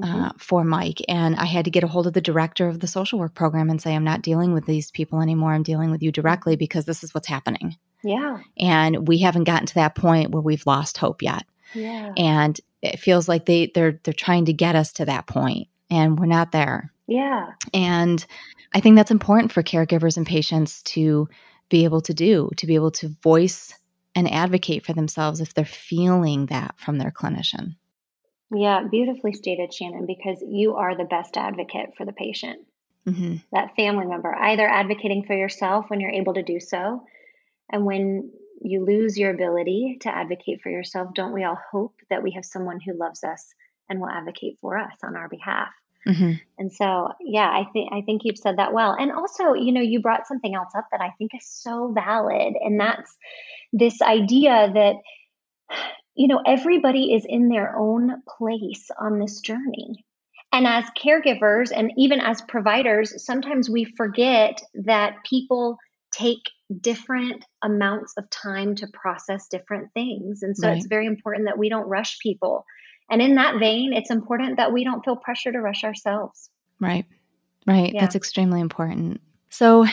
[0.00, 0.36] uh, mm-hmm.
[0.38, 3.18] for Mike, and I had to get a hold of the director of the social
[3.18, 5.52] work program and say, I'm not dealing with these people anymore.
[5.52, 7.76] I'm dealing with you directly because this is what's happening.
[8.02, 8.38] Yeah.
[8.58, 11.44] And we haven't gotten to that point where we've lost hope yet.
[11.74, 12.12] Yeah.
[12.16, 16.18] And it feels like they they're they're trying to get us to that point and
[16.18, 16.92] we're not there.
[17.06, 17.52] Yeah.
[17.72, 18.24] And
[18.74, 21.28] I think that's important for caregivers and patients to
[21.68, 23.74] be able to do, to be able to voice
[24.14, 27.76] and advocate for themselves if they're feeling that from their clinician.
[28.54, 32.60] Yeah, beautifully stated, Shannon, because you are the best advocate for the patient.
[33.06, 33.36] Mm-hmm.
[33.52, 37.04] That family member, either advocating for yourself when you're able to do so,
[37.70, 42.22] and when you lose your ability to advocate for yourself, don't we all hope that
[42.22, 43.52] we have someone who loves us
[43.88, 45.70] and will advocate for us on our behalf?
[46.06, 46.32] Mm-hmm.
[46.58, 48.94] And so, yeah, I think I think you've said that well.
[48.98, 52.54] And also, you know, you brought something else up that I think is so valid,
[52.60, 53.16] and that's
[53.72, 54.96] this idea that
[56.14, 60.04] you know everybody is in their own place on this journey.
[60.54, 65.78] And as caregivers and even as providers sometimes we forget that people
[66.12, 66.42] take
[66.80, 70.42] different amounts of time to process different things.
[70.42, 70.76] And so right.
[70.76, 72.66] it's very important that we don't rush people.
[73.10, 76.50] And in that vein it's important that we don't feel pressure to rush ourselves.
[76.80, 77.06] Right.
[77.66, 77.92] Right.
[77.94, 78.00] Yeah.
[78.00, 79.20] that's extremely important.
[79.48, 79.86] So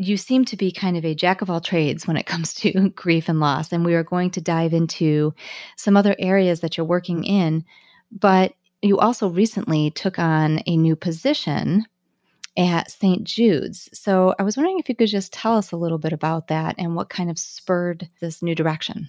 [0.00, 2.90] you seem to be kind of a jack of all trades when it comes to
[2.90, 3.72] grief and loss.
[3.72, 5.34] And we are going to dive into
[5.76, 7.64] some other areas that you're working in.
[8.10, 11.84] But you also recently took on a new position
[12.56, 13.24] at St.
[13.24, 13.88] Jude's.
[13.92, 16.74] So I was wondering if you could just tell us a little bit about that
[16.78, 19.08] and what kind of spurred this new direction.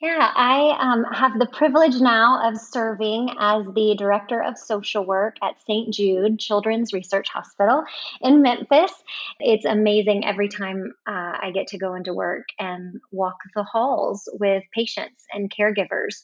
[0.00, 5.36] Yeah, I um, have the privilege now of serving as the Director of Social Work
[5.42, 5.92] at St.
[5.92, 7.84] Jude Children's Research Hospital
[8.22, 8.92] in Memphis.
[9.40, 14.26] It's amazing every time uh, I get to go into work and walk the halls
[14.40, 16.22] with patients and caregivers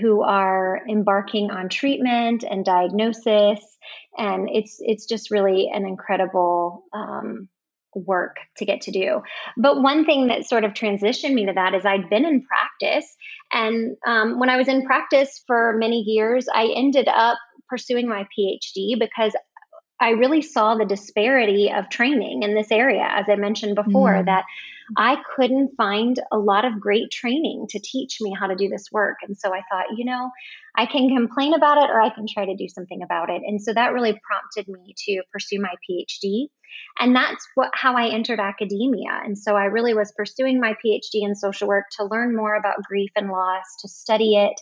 [0.00, 3.60] who are embarking on treatment and diagnosis.
[4.18, 7.48] And it's it's just really an incredible um,
[7.94, 9.22] work to get to do.
[9.56, 13.16] But one thing that sort of transitioned me to that is I'd been in practice.
[13.52, 18.26] And um, when I was in practice for many years, I ended up pursuing my
[18.38, 19.34] PhD because
[20.00, 24.24] I really saw the disparity of training in this area, as I mentioned before, mm.
[24.26, 24.44] that
[24.96, 28.86] I couldn't find a lot of great training to teach me how to do this
[28.90, 29.18] work.
[29.22, 30.30] And so I thought, you know,
[30.76, 33.42] I can complain about it or I can try to do something about it.
[33.46, 36.48] And so that really prompted me to pursue my PhD.
[36.98, 39.20] And that's what how I entered academia.
[39.24, 42.82] And so I really was pursuing my PhD in social work to learn more about
[42.82, 44.60] grief and loss, to study it,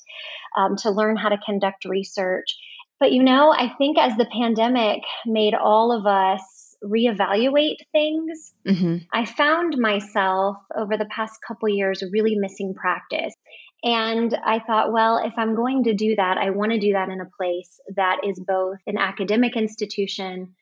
[0.57, 2.57] um, to learn how to conduct research.
[2.99, 8.97] But you know, I think as the pandemic made all of us reevaluate things, mm-hmm.
[9.13, 13.35] I found myself over the past couple years really missing practice.
[13.83, 17.09] And I thought, well, if I'm going to do that, I want to do that
[17.09, 20.55] in a place that is both an academic institution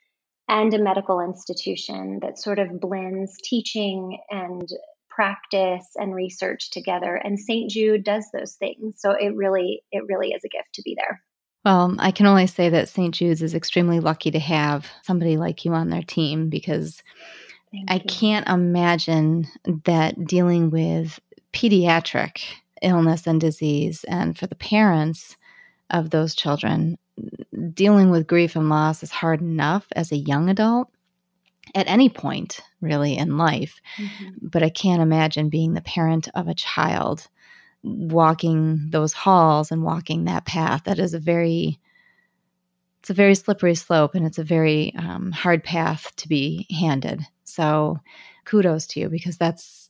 [0.48, 4.68] and a medical institution that sort of blends teaching and
[5.08, 7.70] practice and research together and St.
[7.70, 11.22] Jude does those things so it really it really is a gift to be there
[11.64, 13.12] well, I can only say that St.
[13.12, 17.02] Jude's is extremely lucky to have somebody like you on their team because
[17.88, 19.46] I can't imagine
[19.84, 21.20] that dealing with
[21.52, 22.42] pediatric
[22.80, 25.37] illness and disease, and for the parents
[25.90, 26.96] of those children,
[27.74, 30.88] dealing with grief and loss is hard enough as a young adult
[31.74, 33.81] at any point, really, in life.
[33.96, 34.28] Mm-hmm.
[34.42, 37.26] But I can't imagine being the parent of a child
[37.83, 40.85] walking those halls and walking that path.
[40.85, 41.78] That is a very
[43.00, 47.24] it's a very slippery slope and it's a very um, hard path to be handed.
[47.44, 48.00] So
[48.44, 49.88] kudos to you because that's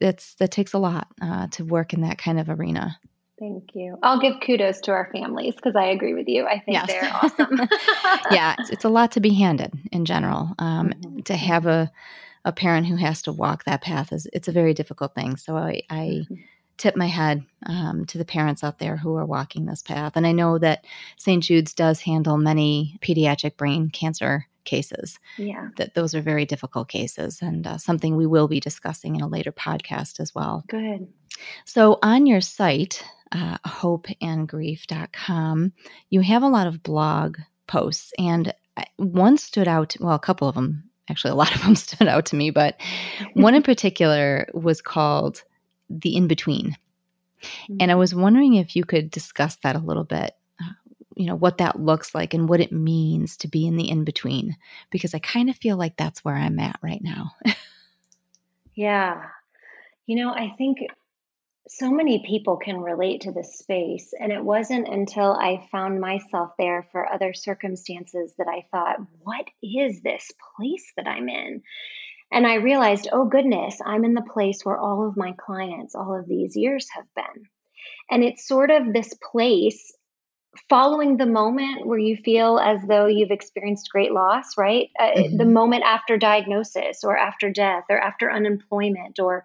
[0.00, 2.98] that's that takes a lot uh, to work in that kind of arena.
[3.38, 3.98] Thank you.
[4.02, 6.46] I'll give kudos to our families because I agree with you.
[6.46, 6.86] I think yes.
[6.86, 7.60] they're awesome.
[8.30, 10.54] yeah, it's, it's, a lot to be handed in general.
[10.58, 11.20] Um, mm-hmm.
[11.20, 11.90] To have a
[12.46, 15.36] a parent who has to walk that path is it's a very difficult thing.
[15.36, 16.34] So I, I mm-hmm
[16.76, 20.12] tip my head um, to the parents out there who are walking this path.
[20.16, 20.84] And I know that
[21.16, 21.42] St.
[21.42, 25.18] Jude's does handle many pediatric brain cancer cases.
[25.38, 25.68] Yeah.
[25.76, 29.28] That those are very difficult cases and uh, something we will be discussing in a
[29.28, 30.64] later podcast as well.
[30.68, 31.08] Good.
[31.64, 35.72] So on your site, uh, hopeandgrief.com,
[36.10, 38.52] you have a lot of blog posts and
[38.96, 42.26] one stood out, well, a couple of them, actually, a lot of them stood out
[42.26, 42.80] to me, but
[43.34, 45.42] one in particular was called
[45.88, 46.76] the in between.
[47.42, 47.76] Mm-hmm.
[47.80, 48.00] And I mm-hmm.
[48.00, 50.72] was wondering if you could discuss that a little bit, uh,
[51.14, 54.04] you know, what that looks like and what it means to be in the in
[54.04, 54.56] between,
[54.90, 57.32] because I kind of feel like that's where I'm at right now.
[58.74, 59.22] yeah.
[60.06, 60.78] You know, I think
[61.68, 64.14] so many people can relate to this space.
[64.18, 69.46] And it wasn't until I found myself there for other circumstances that I thought, what
[69.62, 71.62] is this place that I'm in?
[72.30, 76.18] And I realized, oh goodness, I'm in the place where all of my clients all
[76.18, 77.44] of these years have been.
[78.10, 79.95] And it's sort of this place
[80.68, 84.88] following the moment where you feel as though you've experienced great loss, right?
[84.98, 85.36] Uh, mm-hmm.
[85.36, 89.42] the moment after diagnosis or after death or after unemployment or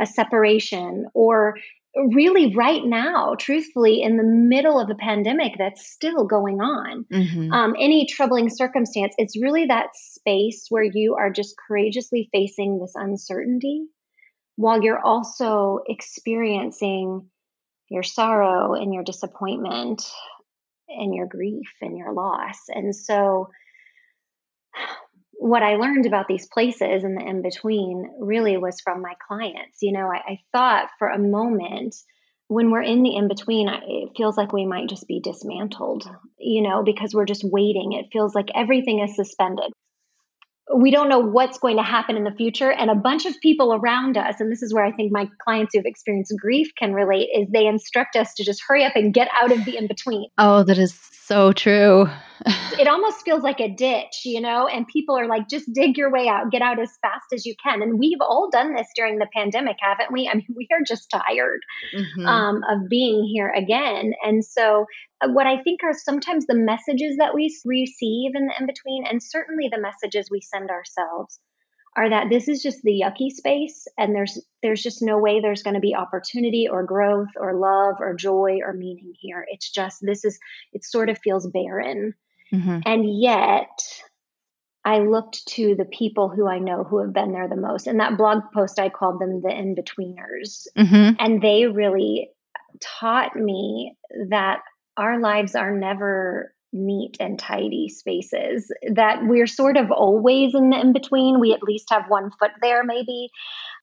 [0.00, 1.56] a separation or
[1.96, 7.52] really right now, truthfully, in the middle of a pandemic that's still going on, mm-hmm.
[7.52, 12.92] um, any troubling circumstance, it's really that space where you are just courageously facing this
[12.94, 13.86] uncertainty
[14.56, 17.28] while you're also experiencing
[17.88, 20.02] your sorrow and your disappointment
[20.88, 22.58] and your grief and your loss.
[22.68, 23.48] And so,
[25.32, 29.78] what I learned about these places and the in between really was from my clients.
[29.82, 31.94] You know, I, I, thought for a moment
[32.48, 36.62] when we're in the in between, it feels like we might just be dismantled, you
[36.62, 37.92] know, because we're just waiting.
[37.92, 39.72] It feels like everything is suspended
[40.74, 42.72] we don't know what's going to happen in the future.
[42.72, 45.74] And a bunch of people around us and this is where i think my clients
[45.74, 49.28] who've experienced grief can relate is they instruct us to just hurry up and get
[49.40, 52.06] out of the in between oh that is so true
[52.78, 56.10] it almost feels like a ditch you know and people are like just dig your
[56.10, 59.18] way out get out as fast as you can and we've all done this during
[59.18, 61.60] the pandemic haven't we i mean we are just tired
[61.96, 62.26] mm-hmm.
[62.26, 64.84] um, of being here again and so
[65.24, 69.04] uh, what I think are sometimes the messages that we receive in the in between,
[69.06, 71.38] and certainly the messages we send ourselves,
[71.96, 75.62] are that this is just the yucky space, and there's there's just no way there's
[75.62, 79.44] going to be opportunity or growth or love or joy or meaning here.
[79.48, 80.38] It's just this is
[80.72, 82.14] it sort of feels barren,
[82.54, 82.78] mm-hmm.
[82.86, 83.68] and yet.
[84.86, 87.86] I looked to the people who I know who have been there the most.
[87.86, 90.66] In that blog post, I called them the in betweeners.
[90.76, 91.12] Mm-hmm.
[91.18, 92.28] And they really
[92.82, 93.96] taught me
[94.28, 94.60] that
[94.98, 100.80] our lives are never neat and tidy spaces that we're sort of always in the
[100.80, 103.30] in between we at least have one foot there maybe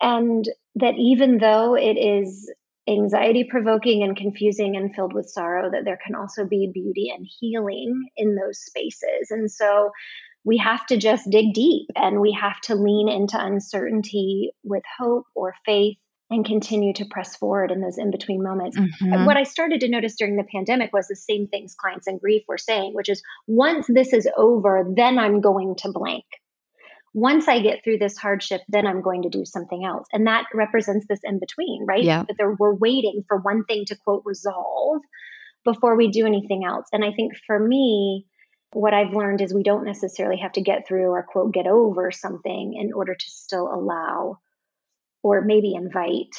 [0.01, 2.51] and that even though it is
[2.91, 7.25] anxiety provoking and confusing and filled with sorrow that there can also be beauty and
[7.39, 9.91] healing in those spaces and so
[10.43, 15.25] we have to just dig deep and we have to lean into uncertainty with hope
[15.35, 15.97] or faith
[16.31, 18.77] and continue to press forward in those in between moments.
[18.77, 19.25] Mm-hmm.
[19.25, 22.43] What I started to notice during the pandemic was the same things clients in grief
[22.47, 26.23] were saying, which is once this is over, then I'm going to blank.
[27.13, 30.07] Once I get through this hardship, then I'm going to do something else.
[30.13, 32.03] And that represents this in between, right?
[32.03, 32.23] Yeah.
[32.23, 35.01] That we're waiting for one thing to quote resolve
[35.65, 36.87] before we do anything else.
[36.93, 38.25] And I think for me,
[38.73, 42.11] what I've learned is we don't necessarily have to get through or quote get over
[42.11, 44.39] something in order to still allow
[45.23, 46.33] or maybe invite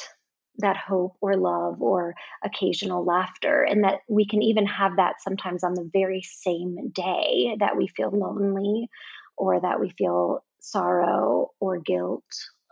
[0.57, 2.13] that hope or love or
[2.43, 7.55] occasional laughter and that we can even have that sometimes on the very same day
[7.59, 8.87] that we feel lonely
[9.35, 12.23] or that we feel sorrow or guilt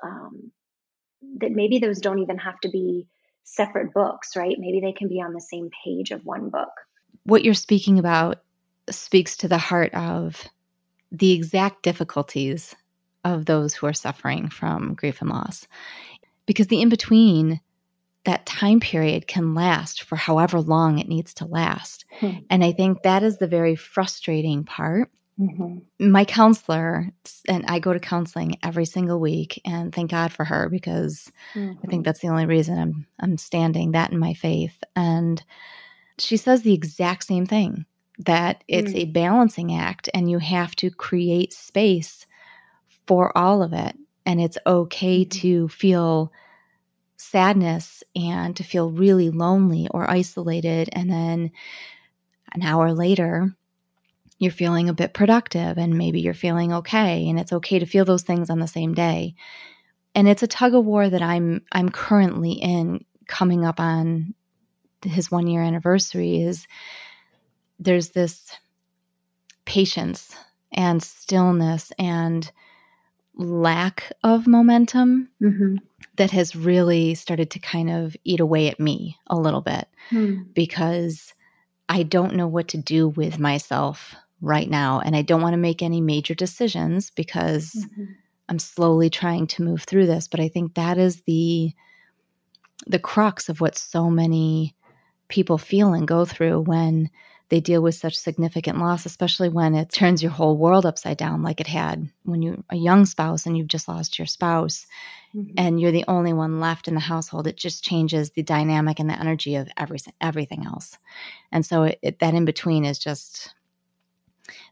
[0.04, 0.52] um,
[1.38, 3.06] that maybe those don't even have to be
[3.44, 6.72] separate books right maybe they can be on the same page of one book
[7.24, 8.42] what you're speaking about
[8.90, 10.48] speaks to the heart of
[11.12, 12.76] the exact difficulties
[13.24, 15.68] of those who are suffering from grief and loss.
[16.46, 17.60] Because the in between,
[18.26, 22.06] that time period can last for however long it needs to last.
[22.20, 22.32] Hmm.
[22.50, 25.10] And I think that is the very frustrating part.
[25.42, 26.12] Mm-hmm.
[26.12, 27.10] My counselor,
[27.48, 31.72] and I go to counseling every single week, and thank God for her because mm-hmm.
[31.72, 32.02] I think mm-hmm.
[32.04, 34.84] that's the only reason I'm I'm standing that in my faith.
[34.96, 35.44] And
[36.20, 37.86] she says the exact same thing
[38.20, 38.98] that it's mm.
[38.98, 42.28] a balancing act and you have to create space
[43.08, 43.98] for all of it.
[44.28, 45.40] And it's okay mm-hmm.
[45.40, 46.32] to feel
[47.18, 50.90] sadness and to feel really lonely or isolated.
[50.92, 51.52] And then
[52.54, 53.56] an hour later,
[54.42, 57.30] you're feeling a bit productive and maybe you're feeling okay.
[57.30, 59.36] And it's okay to feel those things on the same day.
[60.16, 64.34] And it's a tug of war that I'm I'm currently in coming up on
[65.04, 66.66] his one year anniversary is
[67.78, 68.52] there's this
[69.66, 70.36] patience
[70.72, 72.52] and stillness and
[73.36, 75.76] lack of momentum mm-hmm.
[76.16, 80.52] that has really started to kind of eat away at me a little bit mm.
[80.56, 81.36] because
[81.88, 85.00] I don't know what to do with myself right now.
[85.00, 88.06] And I don't want to make any major decisions because mm-hmm.
[88.50, 90.28] I'm slowly trying to move through this.
[90.28, 91.74] But I think that is the
[92.88, 94.76] the crux of what so many
[95.28, 97.10] people feel and go through when
[97.50, 101.44] they deal with such significant loss, especially when it turns your whole world upside down,
[101.44, 104.88] like it had when you're a young spouse and you've just lost your spouse
[105.36, 105.54] mm-hmm.
[105.58, 107.48] and you're the only one left in the household.
[107.48, 110.98] It just changes the dynamic and the energy of everything, everything else.
[111.52, 113.54] And so it, it, that in between is just,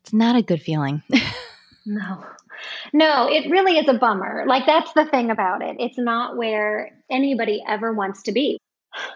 [0.02, 1.02] it's not a good feeling.
[1.86, 2.24] no.
[2.94, 4.44] No, it really is a bummer.
[4.48, 5.78] Like, that's the thing about it.
[5.80, 8.60] It's not where anybody ever wants to be.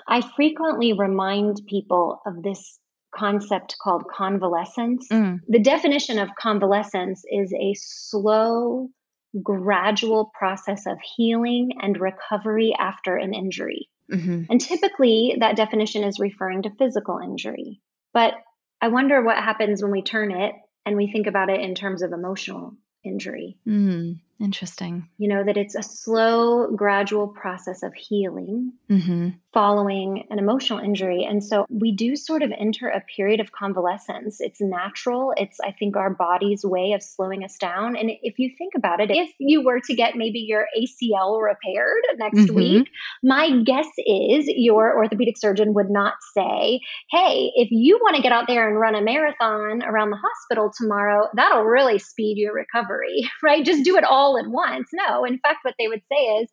[0.08, 2.80] I frequently remind people of this
[3.14, 5.08] concept called convalescence.
[5.12, 5.42] Mm.
[5.48, 8.90] The definition of convalescence is a slow,
[9.42, 13.90] gradual process of healing and recovery after an injury.
[14.12, 14.44] Mm-hmm.
[14.50, 17.80] And typically, that definition is referring to physical injury.
[18.14, 18.34] But
[18.84, 20.56] I wonder what happens when we turn it
[20.86, 23.58] and we think about it in terms of emotional injury.
[23.66, 24.20] Mm.
[24.40, 25.08] Interesting.
[25.18, 29.30] You know, that it's a slow, gradual process of healing mm-hmm.
[29.54, 31.24] following an emotional injury.
[31.24, 34.42] And so we do sort of enter a period of convalescence.
[34.42, 35.34] It's natural.
[35.38, 37.96] It's, I think, our body's way of slowing us down.
[37.96, 42.04] And if you think about it, if you were to get maybe your ACL repaired
[42.18, 42.56] next mm-hmm.
[42.56, 42.90] week,
[43.22, 46.82] my guess is your orthopedic surgeon would not say,
[47.12, 50.72] hey, if you want to get out there and run a marathon around the hospital
[50.76, 53.64] tomorrow, that'll really speed your recovery, right?
[53.64, 54.90] Just do it all all at once.
[54.94, 56.50] No, in fact, what they would say is,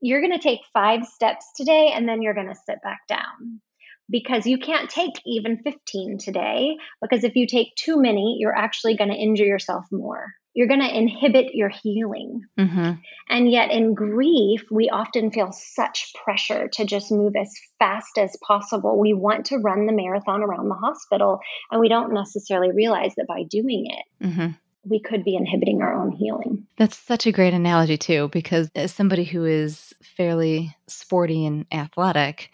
[0.00, 3.60] you're going to take five steps today and then you're going to sit back down.
[4.08, 8.96] Because you can't take even 15 today because if you take too many you're actually
[8.96, 10.32] going to injure yourself more.
[10.52, 12.40] You're going to inhibit your healing.
[12.58, 12.92] Mm-hmm.
[13.28, 18.36] and yet in grief we often feel such pressure to just move as fast as
[18.44, 18.98] possible.
[18.98, 21.38] We want to run the marathon around the hospital
[21.70, 24.50] and we don't necessarily realize that by doing it mm-hmm
[24.84, 26.66] we could be inhibiting our own healing.
[26.78, 32.50] That's such a great analogy, too, because as somebody who is fairly sporty and athletic,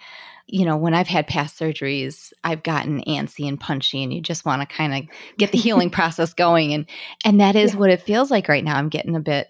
[0.47, 4.45] you know, when I've had past surgeries, I've gotten antsy and punchy and you just
[4.45, 6.87] want to kind of get the healing process going and
[7.25, 7.81] and that is yeah.
[7.81, 8.77] what it feels like right now.
[8.77, 9.49] I'm getting a bit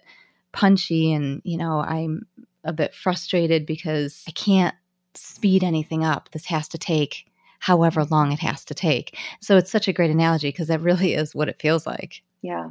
[0.51, 2.25] punchy and, you know, I'm
[2.63, 4.75] a bit frustrated because I can't
[5.13, 6.29] speed anything up.
[6.31, 7.25] This has to take
[7.59, 9.17] however long it has to take.
[9.41, 12.23] So it's such a great analogy because that really is what it feels like.
[12.41, 12.69] Yeah.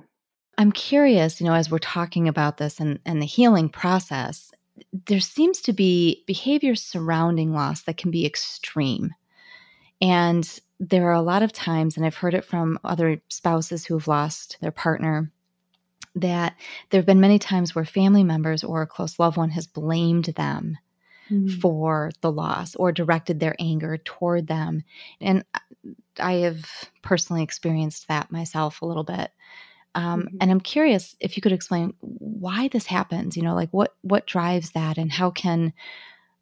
[0.58, 4.52] I'm curious, you know, as we're talking about this and, and the healing process,
[5.06, 9.14] there seems to be behaviors surrounding loss that can be extreme.
[10.00, 13.94] And there are a lot of times, and I've heard it from other spouses who
[13.94, 15.30] have lost their partner,
[16.14, 16.54] that
[16.90, 20.26] there have been many times where family members or a close loved one has blamed
[20.36, 20.78] them
[21.30, 21.60] mm.
[21.60, 24.82] for the loss or directed their anger toward them.
[25.20, 25.44] And
[26.18, 26.64] I have
[27.02, 29.30] personally experienced that myself a little bit.
[29.94, 30.36] Um, mm-hmm.
[30.40, 33.36] And I'm curious if you could explain why this happens.
[33.36, 35.72] You know, like what what drives that, and how can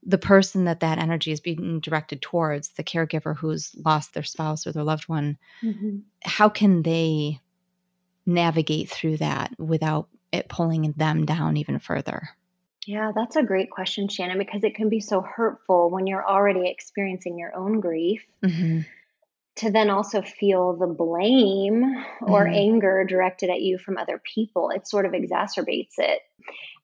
[0.07, 4.66] the person that that energy is being directed towards, the caregiver who's lost their spouse
[4.66, 5.99] or their loved one, mm-hmm.
[6.22, 7.41] how can they
[8.27, 12.31] navigate through that without it pulling them down even further?
[12.87, 16.68] Yeah, that's a great question, Shannon, because it can be so hurtful when you're already
[16.68, 18.22] experiencing your own grief.
[18.43, 18.81] Mm-hmm.
[19.59, 21.84] To then also feel the blame
[22.22, 22.55] or mm-hmm.
[22.55, 26.20] anger directed at you from other people, it sort of exacerbates it.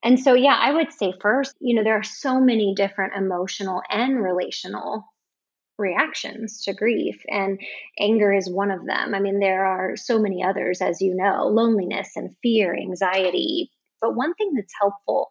[0.04, 3.82] And so, yeah, I would say first, you know, there are so many different emotional
[3.90, 5.04] and relational
[5.78, 7.60] reactions to grief, and
[7.98, 9.14] anger is one of them.
[9.14, 13.70] I mean, there are so many others, as you know loneliness and fear, anxiety.
[14.00, 15.28] But one thing that's helpful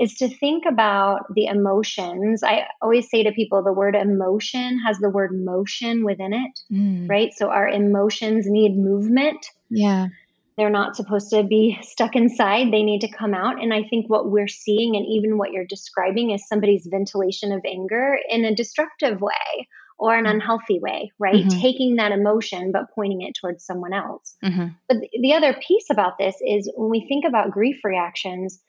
[0.00, 2.42] is to think about the emotions.
[2.42, 7.08] I always say to people the word emotion has the word motion within it, mm.
[7.08, 7.32] right?
[7.36, 9.46] So our emotions need movement.
[9.68, 10.08] Yeah.
[10.56, 12.72] They're not supposed to be stuck inside.
[12.72, 13.62] They need to come out.
[13.62, 17.60] And I think what we're seeing, and even what you're describing, is somebody's ventilation of
[17.66, 20.30] anger in a destructive way or an mm.
[20.30, 21.44] unhealthy way, right?
[21.44, 21.60] Mm-hmm.
[21.60, 24.34] Taking that emotion but pointing it towards someone else.
[24.42, 24.68] Mm-hmm.
[24.88, 28.60] But the other piece about this is when we think about grief reactions,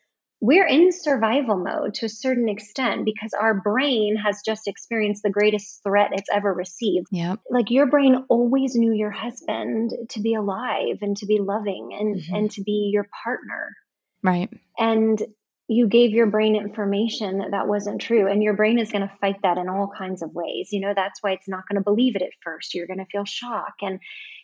[0.42, 5.30] we're in survival mode to a certain extent because our brain has just experienced the
[5.30, 7.08] greatest threat it's ever received.
[7.12, 7.36] Yeah.
[7.52, 12.16] Like your brain always knew your husband to be alive and to be loving and
[12.16, 12.36] mm-hmm.
[12.36, 13.76] and to be your partner.
[14.24, 14.50] Right.
[14.80, 15.22] And
[15.68, 19.16] you gave your brain information that that wasn't true and your brain is going to
[19.22, 20.70] fight that in all kinds of ways.
[20.72, 22.74] You know, that's why it's not going to believe it at first.
[22.74, 24.00] You're going to feel shock and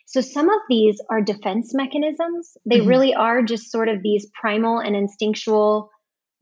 [0.08, 2.56] so some of these are defense mechanisms.
[2.64, 2.88] They mm-hmm.
[2.88, 5.90] really are just sort of these primal and instinctual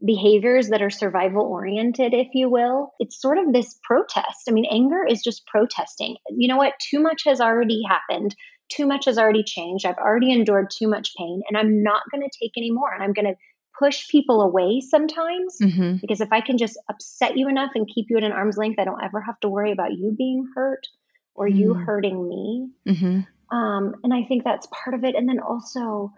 [0.05, 2.93] behaviors that are survival oriented, if you will.
[3.01, 4.45] It's sort of this protest.
[4.49, 6.15] I mean, anger is just protesting.
[6.31, 6.75] You know what?
[6.79, 8.37] Too much has already happened.
[8.69, 9.85] Too much has already changed.
[9.85, 12.95] I've already endured too much pain, and I'm not going to take any more.
[12.95, 13.39] And I'm going to
[13.77, 15.97] push people away sometimes mm-hmm.
[16.01, 18.79] because if I can just upset you enough and keep you at an arm's length,
[18.79, 20.87] I don't ever have to worry about you being hurt
[21.35, 21.59] or mm-hmm.
[21.59, 21.85] you mm.
[21.85, 22.69] hurting me.
[22.89, 23.21] Mm-hmm.
[23.51, 25.15] Um, and I think that's part of it.
[25.15, 26.13] And then also,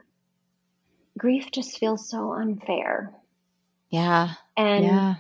[1.16, 3.12] grief just feels so unfair.
[3.90, 4.34] Yeah.
[4.56, 5.14] And yeah.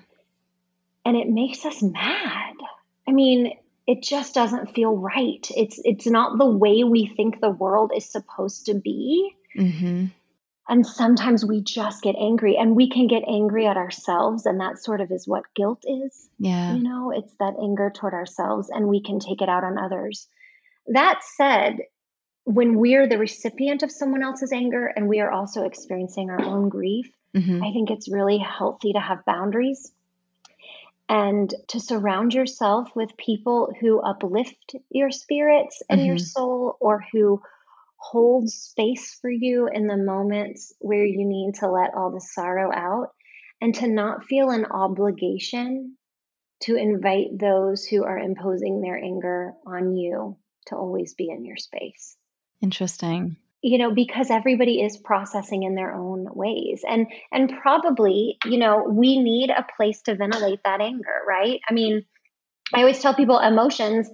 [1.04, 2.54] and it makes us mad.
[3.06, 3.52] I mean,
[3.86, 5.46] it just doesn't feel right.
[5.56, 9.34] It's it's not the way we think the world is supposed to be.
[9.56, 10.06] Mm-hmm.
[10.70, 14.78] And sometimes we just get angry, and we can get angry at ourselves, and that
[14.78, 16.28] sort of is what guilt is.
[16.38, 19.78] Yeah, you know, it's that anger toward ourselves, and we can take it out on
[19.78, 20.28] others.
[20.88, 21.78] That said,
[22.48, 26.70] when we're the recipient of someone else's anger and we are also experiencing our own
[26.70, 27.62] grief, mm-hmm.
[27.62, 29.92] I think it's really healthy to have boundaries
[31.10, 36.06] and to surround yourself with people who uplift your spirits and mm-hmm.
[36.06, 37.42] your soul or who
[37.98, 42.72] hold space for you in the moments where you need to let all the sorrow
[42.72, 43.08] out
[43.60, 45.98] and to not feel an obligation
[46.60, 50.38] to invite those who are imposing their anger on you
[50.68, 52.16] to always be in your space.
[52.60, 53.36] Interesting.
[53.62, 56.82] You know, because everybody is processing in their own ways.
[56.88, 61.60] And and probably, you know, we need a place to ventilate that anger, right?
[61.68, 62.04] I mean,
[62.72, 64.08] I always tell people emotions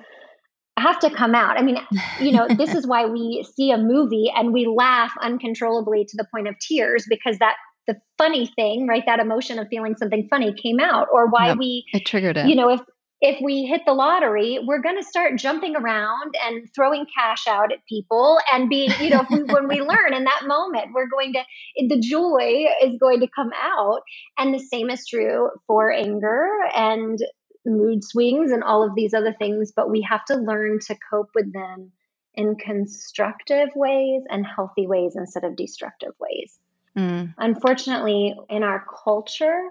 [0.78, 1.58] have to come out.
[1.58, 1.78] I mean,
[2.20, 6.26] you know, this is why we see a movie and we laugh uncontrollably to the
[6.32, 9.02] point of tears because that the funny thing, right?
[9.06, 12.46] That emotion of feeling something funny came out, or why yep, we it triggered it.
[12.46, 12.80] You know, if
[13.20, 17.72] if we hit the lottery, we're going to start jumping around and throwing cash out
[17.72, 21.42] at people and being, you know, when we learn in that moment, we're going to,
[21.88, 24.00] the joy is going to come out.
[24.38, 27.18] And the same is true for anger and
[27.64, 31.30] mood swings and all of these other things, but we have to learn to cope
[31.34, 31.92] with them
[32.34, 36.58] in constructive ways and healthy ways instead of destructive ways.
[36.96, 37.34] Mm.
[37.38, 39.68] Unfortunately, in our culture,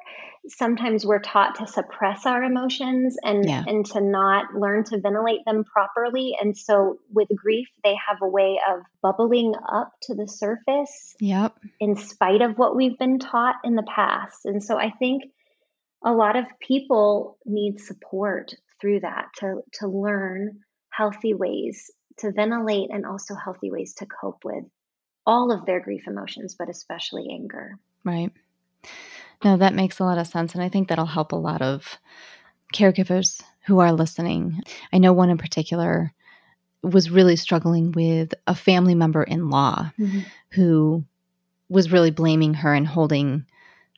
[0.48, 3.64] sometimes we're taught to suppress our emotions and yeah.
[3.66, 6.36] and to not learn to ventilate them properly.
[6.40, 11.16] And so with grief, they have a way of bubbling up to the surface.
[11.20, 11.58] Yep.
[11.80, 14.46] In spite of what we've been taught in the past.
[14.46, 15.24] And so I think
[16.04, 20.60] a lot of people need support through that to to learn
[20.90, 24.66] healthy ways to ventilate and also healthy ways to cope with
[25.26, 27.78] all of their grief emotions, but especially anger.
[28.04, 28.32] Right.
[29.44, 30.54] No, that makes a lot of sense.
[30.54, 31.98] And I think that'll help a lot of
[32.74, 34.62] caregivers who are listening.
[34.92, 36.14] I know one in particular
[36.82, 40.20] was really struggling with a family member in law mm-hmm.
[40.52, 41.06] who
[41.70, 43.46] was really blaming her and holding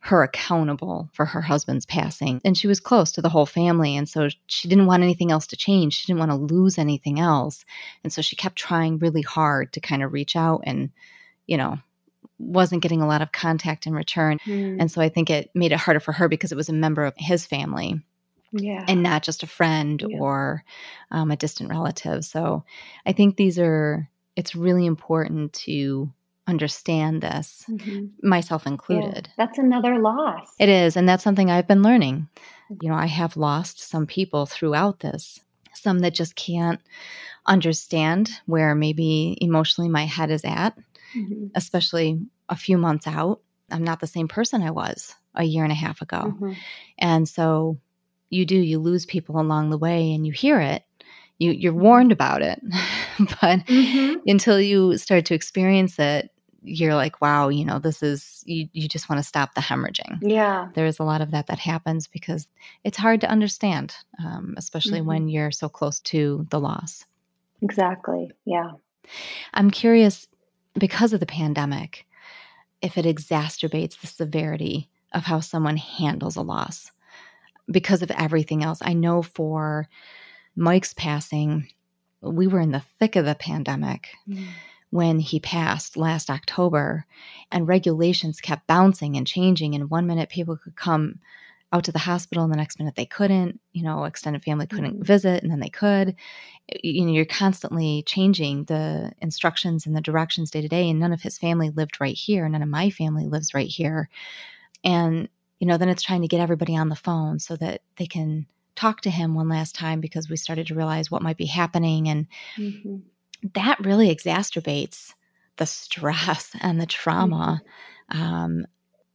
[0.02, 2.40] her accountable for her husband's passing.
[2.46, 3.98] And she was close to the whole family.
[3.98, 5.96] And so she didn't want anything else to change.
[5.96, 7.66] She didn't want to lose anything else.
[8.04, 10.92] And so she kept trying really hard to kind of reach out and,
[11.48, 11.78] you know,
[12.38, 14.40] wasn't getting a lot of contact in return.
[14.46, 14.78] Mm.
[14.80, 17.06] And so I think it made it harder for her because it was a member
[17.06, 18.02] of his family.
[18.52, 18.86] Yeah.
[18.88, 20.18] And not just a friend yeah.
[20.20, 20.64] or
[21.12, 22.24] um, a distant relative.
[22.26, 22.64] So
[23.06, 26.12] I think these are, it's really important to
[26.48, 28.06] understand this, mm-hmm.
[28.28, 29.28] myself included.
[29.28, 30.48] Yeah, that's another loss.
[30.60, 30.96] It is.
[30.96, 32.28] And that's something I've been learning.
[32.82, 35.40] You know, I have lost some people throughout this,
[35.74, 36.80] some that just can't
[37.46, 40.78] understand where maybe emotionally my head is at,
[41.16, 41.48] mm-hmm.
[41.56, 43.42] especially a few months out.
[43.72, 46.22] I'm not the same person I was a year and a half ago.
[46.22, 46.54] Mm-hmm.
[46.98, 47.80] And so
[48.30, 50.84] you do, you lose people along the way and you hear it.
[51.38, 52.62] You, you're warned about it,
[53.20, 54.20] but mm-hmm.
[54.26, 58.88] until you start to experience it, you're like, wow, you know, this is, you, you
[58.88, 60.20] just want to stop the hemorrhaging.
[60.22, 60.70] Yeah.
[60.74, 62.48] There is a lot of that that happens because
[62.84, 65.08] it's hard to understand, um, especially mm-hmm.
[65.08, 67.06] when you're so close to the loss.
[67.62, 68.32] Exactly.
[68.46, 68.72] Yeah.
[69.54, 70.28] I'm curious
[70.78, 72.06] because of the pandemic,
[72.82, 76.92] if it exacerbates the severity of how someone handles a loss
[77.70, 78.80] because of everything else.
[78.82, 79.88] I know for
[80.56, 81.70] Mike's passing,
[82.22, 84.10] we were in the thick of the pandemic.
[84.30, 84.48] Mm
[84.96, 87.06] when he passed last October,
[87.52, 89.76] and regulations kept bouncing and changing.
[89.76, 91.20] And one minute people could come
[91.76, 93.60] out to the hospital, and the next minute they couldn't.
[93.74, 95.04] You know, extended family couldn't mm-hmm.
[95.04, 96.16] visit, and then they could.
[96.84, 100.90] You know, you're constantly changing the instructions and the directions day to day.
[100.90, 102.48] And none of his family lived right here.
[102.50, 104.10] None of my family lives right here.
[104.84, 108.08] And you know, then it's trying to get everybody on the phone so that they
[108.08, 108.46] can
[108.76, 112.10] talk to him one last time because we started to realize what might be happening
[112.10, 112.98] and mm-hmm
[113.54, 115.14] that really exacerbates
[115.58, 117.62] the stress and the trauma
[118.12, 118.22] mm-hmm.
[118.22, 118.66] um,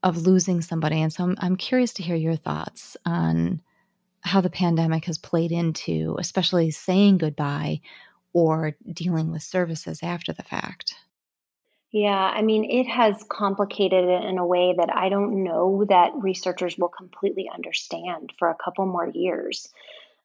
[0.03, 1.01] of losing somebody.
[1.01, 3.61] And so I'm, I'm curious to hear your thoughts on
[4.23, 7.81] how the pandemic has played into, especially saying goodbye
[8.33, 10.95] or dealing with services after the fact.
[11.93, 16.13] Yeah, I mean, it has complicated it in a way that I don't know that
[16.15, 19.69] researchers will completely understand for a couple more years.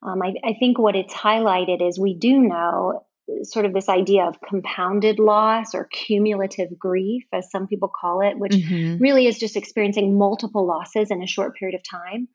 [0.03, 3.03] Um, I, I, think what it's highlighted is we do know
[3.43, 8.38] sort of this idea of compounded loss or cumulative grief, as some people call it,
[8.38, 9.01] which mm-hmm.
[9.01, 12.28] really is just experiencing multiple losses in a short period of time.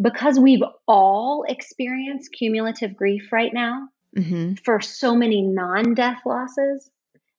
[0.00, 4.54] Because we've all experienced cumulative grief right now mm-hmm.
[4.62, 6.90] for so many non death losses,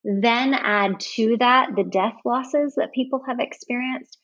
[0.04, 4.18] then add to that the death losses that people have experienced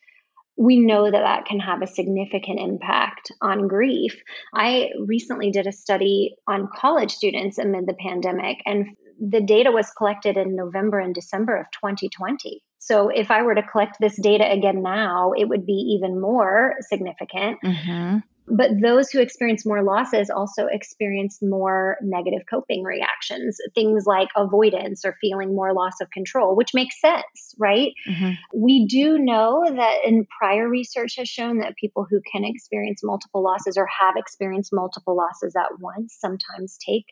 [0.55, 4.15] we know that that can have a significant impact on grief.
[4.53, 9.89] I recently did a study on college students amid the pandemic, and the data was
[9.97, 12.61] collected in November and December of 2020.
[12.79, 16.75] So if I were to collect this data again now, it would be even more
[16.81, 17.57] significant.
[17.63, 18.17] Mm-hmm.
[18.47, 25.05] But those who experience more losses also experience more negative coping reactions, things like avoidance
[25.05, 27.93] or feeling more loss of control, which makes sense, right?
[28.09, 28.31] Mm-hmm.
[28.53, 33.43] We do know that in prior research has shown that people who can experience multiple
[33.43, 37.05] losses or have experienced multiple losses at once sometimes take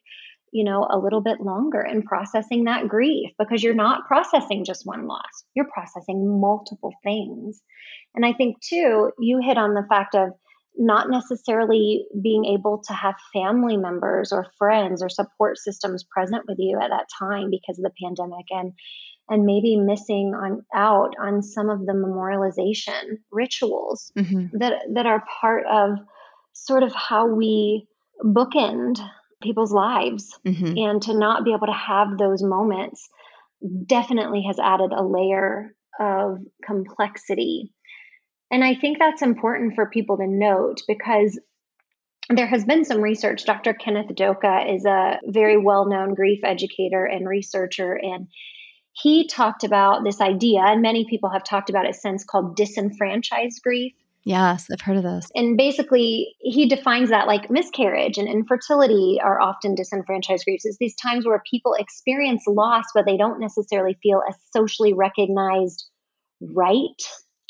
[0.51, 4.85] you know a little bit longer in processing that grief because you're not processing just
[4.85, 7.61] one loss you're processing multiple things
[8.15, 10.31] and i think too you hit on the fact of
[10.81, 16.57] not necessarily being able to have family members or friends or support systems present with
[16.59, 18.73] you at that time because of the pandemic and
[19.29, 24.57] and maybe missing on out on some of the memorialization rituals mm-hmm.
[24.57, 25.99] that that are part of
[26.53, 27.87] sort of how we
[28.23, 28.99] bookend
[29.41, 30.77] people's lives mm-hmm.
[30.77, 33.07] and to not be able to have those moments
[33.85, 37.71] definitely has added a layer of complexity
[38.51, 41.39] and I think that's important for people to note because
[42.29, 43.45] there has been some research.
[43.45, 43.73] Dr.
[43.73, 48.27] Kenneth Doka is a very well known grief educator and researcher, and
[48.93, 53.61] he talked about this idea, and many people have talked about it since, called disenfranchised
[53.63, 53.93] grief.
[54.23, 55.29] Yes, I've heard of this.
[55.33, 60.65] And basically, he defines that like miscarriage and infertility are often disenfranchised griefs.
[60.65, 65.85] It's these times where people experience loss, but they don't necessarily feel a socially recognized
[66.39, 67.01] right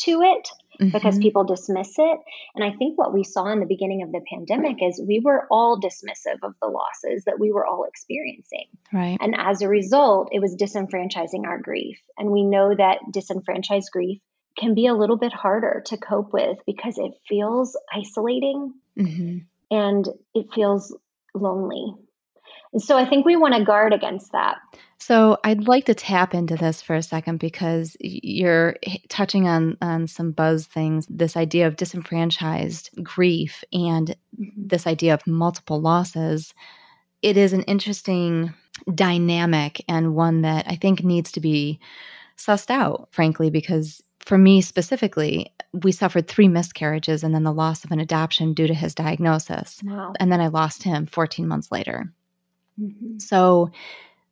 [0.01, 0.49] to it
[0.81, 0.89] mm-hmm.
[0.91, 2.19] because people dismiss it.
[2.55, 5.47] And I think what we saw in the beginning of the pandemic is we were
[5.51, 8.65] all dismissive of the losses that we were all experiencing.
[8.91, 9.17] Right.
[9.19, 11.99] And as a result, it was disenfranchising our grief.
[12.17, 14.21] And we know that disenfranchised grief
[14.57, 19.37] can be a little bit harder to cope with because it feels isolating mm-hmm.
[19.69, 20.95] and it feels
[21.33, 21.95] lonely.
[22.77, 24.57] So I think we want to guard against that.
[24.97, 28.75] So I'd like to tap into this for a second because you're
[29.09, 31.07] touching on on some buzz things.
[31.09, 34.67] This idea of disenfranchised grief and mm-hmm.
[34.67, 36.53] this idea of multiple losses.
[37.21, 38.53] It is an interesting
[38.93, 41.79] dynamic and one that I think needs to be
[42.37, 47.83] sussed out, frankly, because for me specifically, we suffered three miscarriages and then the loss
[47.83, 49.81] of an adoption due to his diagnosis.
[49.83, 50.13] Wow.
[50.19, 52.11] And then I lost him 14 months later.
[52.81, 53.19] Mm-hmm.
[53.19, 53.71] So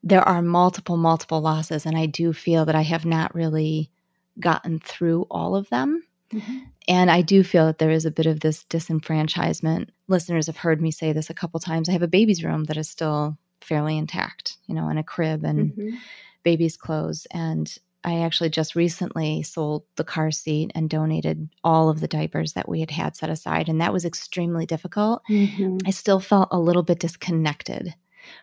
[0.04, 1.86] there are multiple, multiple losses.
[1.86, 3.92] And I do feel that I have not really
[4.40, 6.04] gotten through all of them.
[6.34, 6.58] Mm-hmm.
[6.88, 9.90] And I do feel that there is a bit of this disenfranchisement.
[10.08, 11.90] Listeners have heard me say this a couple times.
[11.90, 15.44] I have a baby's room that is still fairly intact, you know, in a crib
[15.44, 15.96] and mm-hmm.
[16.44, 17.28] baby's clothes.
[17.32, 17.72] And
[18.04, 22.70] I actually just recently sold the car seat and donated all of the diapers that
[22.70, 23.68] we had had set aside.
[23.68, 25.22] And that was extremely difficult.
[25.30, 25.80] Mm-hmm.
[25.86, 27.94] I still felt a little bit disconnected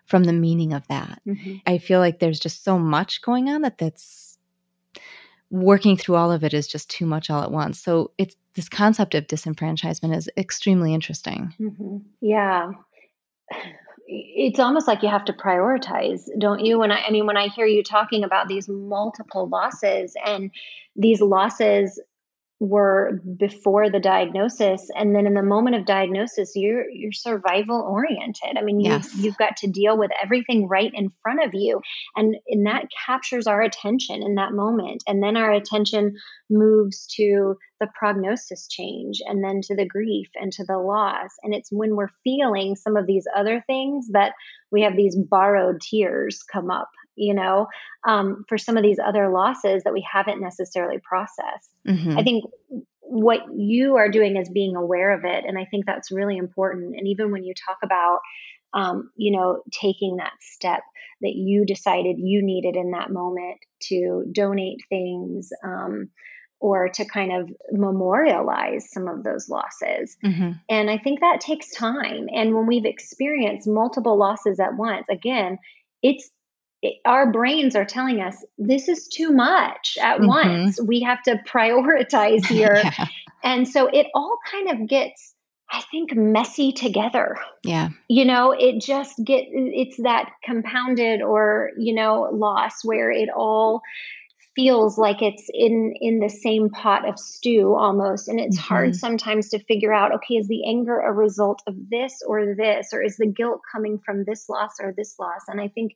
[0.04, 1.20] from the meaning of that.
[1.26, 1.56] Mm-hmm.
[1.66, 4.38] I feel like there's just so much going on that that's
[5.50, 7.80] working through all of it is just too much all at once.
[7.80, 11.54] So it's this concept of disenfranchisement is extremely interesting.
[11.60, 11.98] Mm-hmm.
[12.20, 12.72] Yeah.
[14.08, 16.78] It's almost like you have to prioritize, don't you?
[16.78, 20.50] When I, I mean, when I hear you talking about these multiple losses and
[20.94, 22.00] these losses
[22.58, 28.56] were before the diagnosis and then in the moment of diagnosis you're you're survival oriented
[28.56, 29.14] i mean you, yes.
[29.14, 31.82] you've got to deal with everything right in front of you
[32.16, 36.16] and and that captures our attention in that moment and then our attention
[36.48, 41.52] moves to the prognosis change and then to the grief and to the loss and
[41.54, 44.32] it's when we're feeling some of these other things that
[44.70, 47.66] we have these borrowed tears come up you know,
[48.06, 51.70] um, for some of these other losses that we haven't necessarily processed.
[51.86, 52.18] Mm-hmm.
[52.18, 52.44] I think
[53.00, 55.44] what you are doing is being aware of it.
[55.46, 56.96] And I think that's really important.
[56.96, 58.18] And even when you talk about,
[58.74, 60.82] um, you know, taking that step
[61.22, 66.10] that you decided you needed in that moment to donate things, um,
[66.58, 70.16] or to kind of memorialize some of those losses.
[70.24, 70.52] Mm-hmm.
[70.68, 72.28] And I think that takes time.
[72.34, 75.58] And when we've experienced multiple losses at once, again,
[76.02, 76.30] it's
[77.04, 80.26] our brains are telling us this is too much at mm-hmm.
[80.26, 80.80] once.
[80.80, 82.80] We have to prioritize here.
[82.82, 83.06] yeah.
[83.42, 85.34] And so it all kind of gets
[85.68, 87.36] I think messy together.
[87.64, 87.88] Yeah.
[88.08, 93.82] You know, it just get it's that compounded or, you know, loss where it all
[94.56, 98.66] feels like it's in in the same pot of stew almost and it's mm-hmm.
[98.66, 102.88] hard sometimes to figure out okay is the anger a result of this or this
[102.92, 105.92] or is the guilt coming from this loss or this loss and i think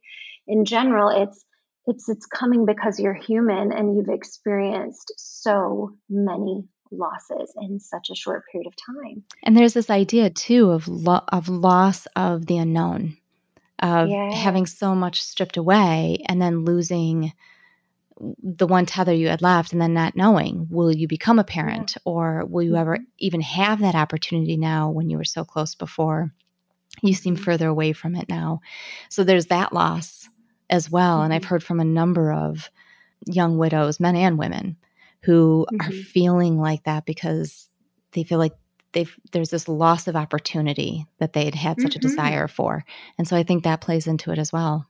[0.46, 1.44] in general it's
[1.86, 8.14] it's it's coming because you're human and you've experienced so many losses in such a
[8.14, 12.58] short period of time and there's this idea too of lo- of loss of the
[12.58, 13.16] unknown
[13.78, 14.30] of yeah.
[14.34, 17.32] having so much stripped away and then losing
[18.42, 21.96] the one tether you had left and then not knowing will you become a parent
[22.04, 23.04] or will you ever mm-hmm.
[23.18, 26.32] even have that opportunity now when you were so close before
[27.02, 27.44] you seem mm-hmm.
[27.44, 28.60] further away from it now
[29.08, 30.28] so there's that loss
[30.68, 31.48] as well and i've mm-hmm.
[31.48, 32.70] heard from a number of
[33.26, 34.76] young widows men and women
[35.22, 35.88] who mm-hmm.
[35.88, 37.68] are feeling like that because
[38.12, 38.52] they feel like
[38.92, 42.08] they've there's this loss of opportunity that they had had such a mm-hmm.
[42.08, 42.84] desire for
[43.16, 44.86] and so i think that plays into it as well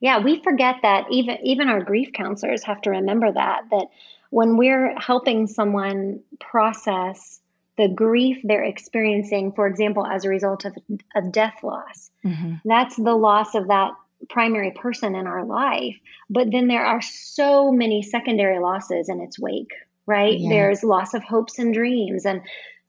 [0.00, 3.86] yeah, we forget that even even our grief counselors have to remember that that
[4.30, 7.40] when we're helping someone process
[7.76, 10.76] the grief they're experiencing, for example, as a result of
[11.14, 12.54] a death loss, mm-hmm.
[12.64, 13.92] that's the loss of that
[14.28, 15.96] primary person in our life.
[16.28, 19.72] But then there are so many secondary losses in its wake,
[20.06, 20.38] right?
[20.38, 20.48] Yeah.
[20.48, 22.42] There's loss of hopes and dreams and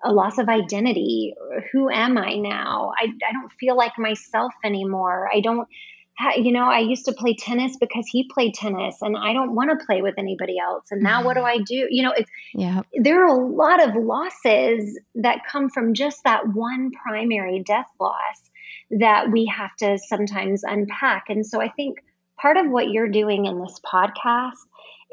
[0.04, 1.36] a loss of identity.
[1.72, 2.94] Who am I now?
[3.00, 5.30] I, I don't feel like myself anymore.
[5.32, 5.68] I don't
[6.38, 9.78] you know, I used to play tennis because he played tennis and I don't want
[9.78, 10.86] to play with anybody else.
[10.92, 11.62] And now what do mm-hmm.
[11.62, 11.88] I do?
[11.90, 12.82] You know, it's, yeah.
[12.94, 18.42] there are a lot of losses that come from just that one primary death loss
[18.92, 21.26] that we have to sometimes unpack.
[21.30, 22.04] And so I think
[22.38, 24.58] part of what you're doing in this podcast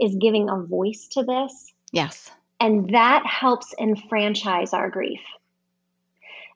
[0.00, 1.72] is giving a voice to this.
[1.92, 2.30] Yes.
[2.58, 5.20] And that helps enfranchise our grief.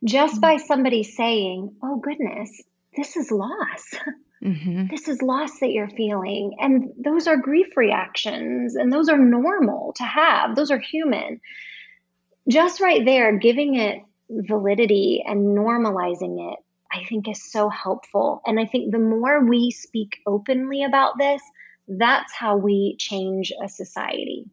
[0.02, 0.40] Just mm-hmm.
[0.40, 2.62] by somebody saying, oh, goodness,
[2.96, 3.94] this is loss.
[4.42, 4.86] Mm-hmm.
[4.86, 6.56] This is loss that you're feeling.
[6.58, 10.56] And those are grief reactions, and those are normal to have.
[10.56, 11.40] Those are human.
[12.48, 16.58] Just right there, giving it validity and normalizing it,
[16.90, 18.42] I think is so helpful.
[18.46, 21.42] And I think the more we speak openly about this,
[21.86, 24.46] that's how we change a society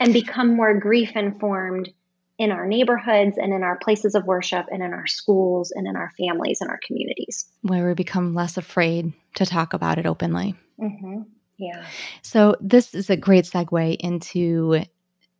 [0.00, 1.90] and become more grief informed
[2.38, 5.96] in our neighborhoods and in our places of worship and in our schools and in
[5.96, 7.46] our families and our communities.
[7.62, 10.54] Where we become less afraid to talk about it openly.
[10.80, 11.22] Mm-hmm.
[11.58, 11.84] Yeah.
[12.22, 14.84] So, this is a great segue into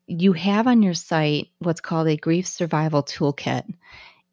[0.09, 3.73] you have on your site what's called a grief survival toolkit.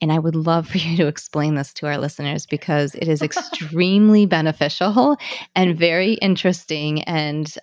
[0.01, 3.22] And I would love for you to explain this to our listeners because it is
[3.22, 5.18] extremely beneficial
[5.55, 7.03] and very interesting.
[7.03, 7.53] And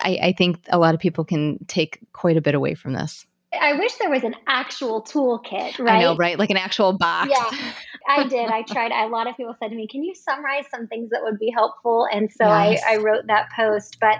[0.00, 3.26] I, I, think a lot of people can take quite a bit away from this.
[3.52, 5.94] I wish there was an actual toolkit, right?
[5.94, 6.38] I know, right?
[6.38, 7.30] Like an actual box.
[7.30, 7.72] Yeah,
[8.06, 8.50] I did.
[8.50, 8.92] I tried.
[8.92, 11.50] A lot of people said to me, Can you summarize some things that would be
[11.50, 12.06] helpful?
[12.12, 12.82] And so yes.
[12.86, 13.98] I, I wrote that post.
[14.00, 14.18] But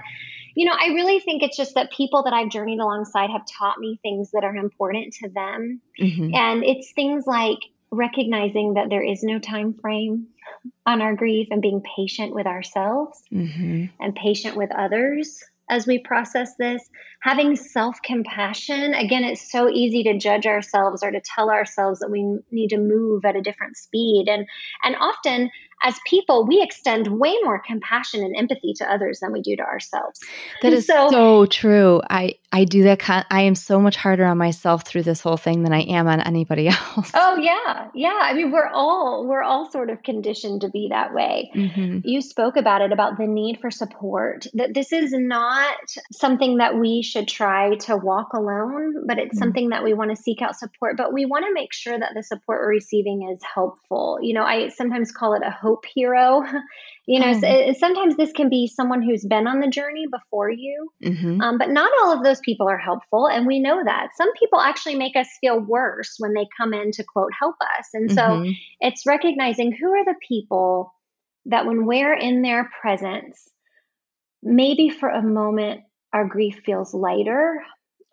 [0.55, 3.79] you know, I really think it's just that people that I've journeyed alongside have taught
[3.79, 5.81] me things that are important to them.
[6.01, 6.35] Mm-hmm.
[6.35, 7.59] And it's things like
[7.91, 10.29] recognizing that there is no time frame
[10.87, 13.87] on our grief and being patient with ourselves mm-hmm.
[14.01, 16.83] and patient with others as we process this.
[17.23, 22.39] Having self-compassion again it's so easy to judge ourselves or to tell ourselves that we
[22.51, 24.27] need to move at a different speed.
[24.29, 24.47] And
[24.83, 25.51] and often
[25.83, 29.63] as people, we extend way more compassion and empathy to others than we do to
[29.63, 30.21] ourselves.
[30.63, 32.03] That is so, so true.
[32.09, 32.99] I I do that.
[32.99, 36.09] Con- I am so much harder on myself through this whole thing than I am
[36.09, 37.11] on anybody else.
[37.15, 38.19] Oh yeah, yeah.
[38.23, 41.51] I mean, we're all we're all sort of conditioned to be that way.
[41.55, 42.01] Mm-hmm.
[42.05, 44.47] You spoke about it about the need for support.
[44.55, 45.77] That this is not
[46.13, 49.39] something that we should try to walk alone, but it's mm-hmm.
[49.39, 50.97] something that we want to seek out support.
[50.97, 54.19] But we want to make sure that the support we're receiving is helpful.
[54.23, 56.43] You know, I sometimes call it a hope hero.
[57.07, 57.77] you know, mm.
[57.77, 61.41] sometimes this can be someone who's been on the journey before you, mm-hmm.
[61.41, 63.29] um, but not all of those people are helpful.
[63.29, 64.09] And we know that.
[64.17, 67.89] Some people actually make us feel worse when they come in to quote, help us.
[67.95, 68.53] And so mm-hmm.
[68.81, 70.93] it's recognizing who are the people
[71.47, 73.49] that when we're in their presence,
[74.43, 75.81] maybe for a moment
[76.13, 77.63] our grief feels lighter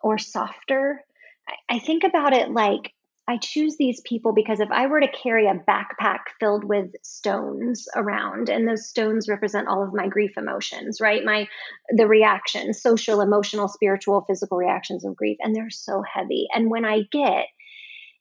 [0.00, 1.02] or softer.
[1.48, 2.92] I, I think about it like
[3.28, 7.88] I choose these people because if I were to carry a backpack filled with stones
[7.96, 11.24] around, and those stones represent all of my grief emotions, right?
[11.24, 11.48] My
[11.90, 16.46] the reactions, social, emotional, spiritual, physical reactions of grief, and they're so heavy.
[16.54, 17.46] And when I get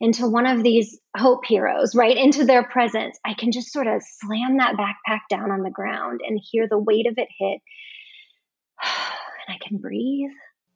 [0.01, 4.01] into one of these hope heroes, right, into their presence, I can just sort of
[4.01, 7.61] slam that backpack down on the ground and hear the weight of it hit.
[9.47, 10.31] And I can breathe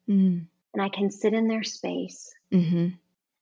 [0.08, 0.46] mm.
[0.72, 2.32] and I can sit in their space.
[2.54, 2.90] Mm-hmm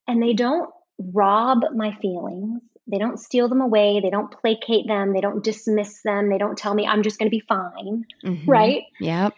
[0.09, 2.61] and they don't rob my feelings.
[2.87, 4.01] They don't steal them away.
[4.01, 5.13] They don't placate them.
[5.13, 6.31] They don't dismiss them.
[6.31, 8.07] They don't tell me I'm just going to be fine.
[8.25, 8.51] Mm-hmm.
[8.51, 8.83] Right?
[9.01, 9.35] Yep.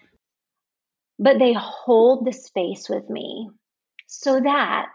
[1.18, 3.50] But they hold the space with me
[4.06, 4.86] so that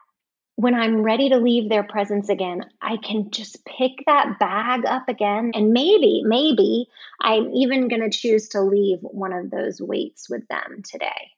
[0.56, 5.10] when I'm ready to leave their presence again, I can just pick that bag up
[5.10, 5.52] again.
[5.54, 6.88] And maybe, maybe
[7.22, 11.32] I'm even going to choose to leave one of those weights with them today.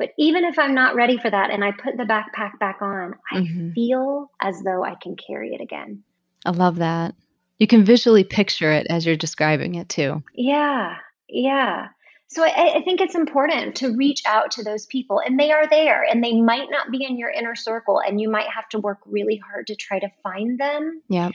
[0.00, 3.16] But even if I'm not ready for that and I put the backpack back on,
[3.30, 3.72] I mm-hmm.
[3.72, 6.02] feel as though I can carry it again.
[6.46, 7.14] I love that.
[7.58, 10.22] You can visually picture it as you're describing it too.
[10.34, 10.96] Yeah,
[11.28, 11.88] yeah.
[12.28, 15.66] So I, I, think it's important to reach out to those people, and they are
[15.68, 18.78] there, and they might not be in your inner circle, and you might have to
[18.78, 21.02] work really hard to try to find them.
[21.10, 21.28] Yeah.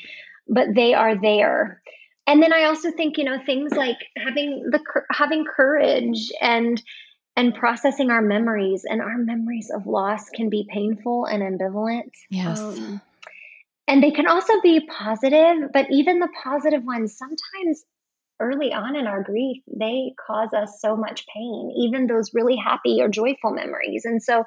[0.48, 1.84] But they are there.
[2.26, 6.82] And then I also think you know things like having the having courage and
[7.36, 12.12] and processing our memories and our memories of loss can be painful and ambivalent.
[12.30, 12.60] Yes.
[12.60, 13.02] Um,
[13.88, 17.84] and they can also be positive but even the positive ones sometimes
[18.40, 23.02] early on in our grief they cause us so much pain even those really happy
[23.02, 24.06] or joyful memories.
[24.06, 24.44] And so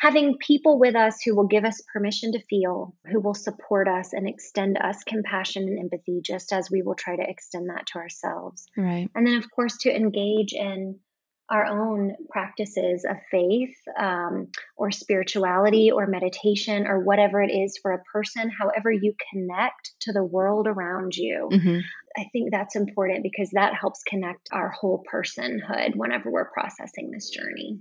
[0.00, 4.12] having people with us who will give us permission to feel who will support us
[4.12, 7.98] and extend us compassion and empathy just as we will try to extend that to
[7.98, 8.66] ourselves.
[8.76, 9.08] Right.
[9.14, 10.98] And then of course to engage in
[11.52, 17.92] our own practices of faith um, or spirituality or meditation or whatever it is for
[17.92, 21.50] a person, however you connect to the world around you.
[21.52, 21.78] Mm-hmm.
[22.16, 27.28] I think that's important because that helps connect our whole personhood whenever we're processing this
[27.28, 27.80] journey.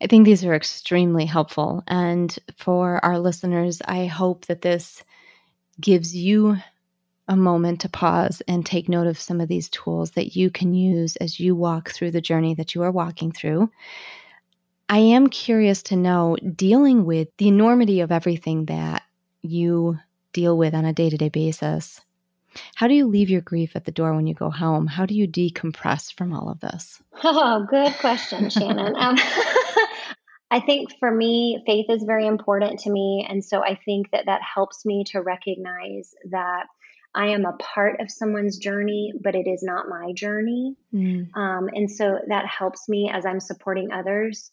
[0.00, 1.84] I think these are extremely helpful.
[1.86, 5.04] And for our listeners, I hope that this
[5.80, 6.56] gives you
[7.28, 10.74] a moment to pause and take note of some of these tools that you can
[10.74, 13.70] use as you walk through the journey that you are walking through.
[14.88, 19.02] I am curious to know, dealing with the enormity of everything that
[19.40, 19.98] you
[20.32, 22.00] deal with on a day to day basis,
[22.74, 24.86] how do you leave your grief at the door when you go home?
[24.86, 27.02] How do you decompress from all of this?
[27.24, 28.94] Oh, good question, Shannon.
[28.96, 29.16] um,
[30.50, 33.26] I think for me, faith is very important to me.
[33.26, 36.66] And so I think that that helps me to recognize that
[37.14, 40.76] I am a part of someone's journey, but it is not my journey.
[40.94, 41.28] Mm.
[41.36, 44.50] Um, and so that helps me as I'm supporting others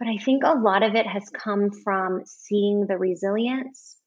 [0.00, 3.98] But I think a lot of it has come from seeing the resilience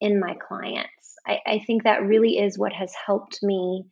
[0.00, 1.14] in my clients.
[1.26, 3.84] I, I think that really is what has helped me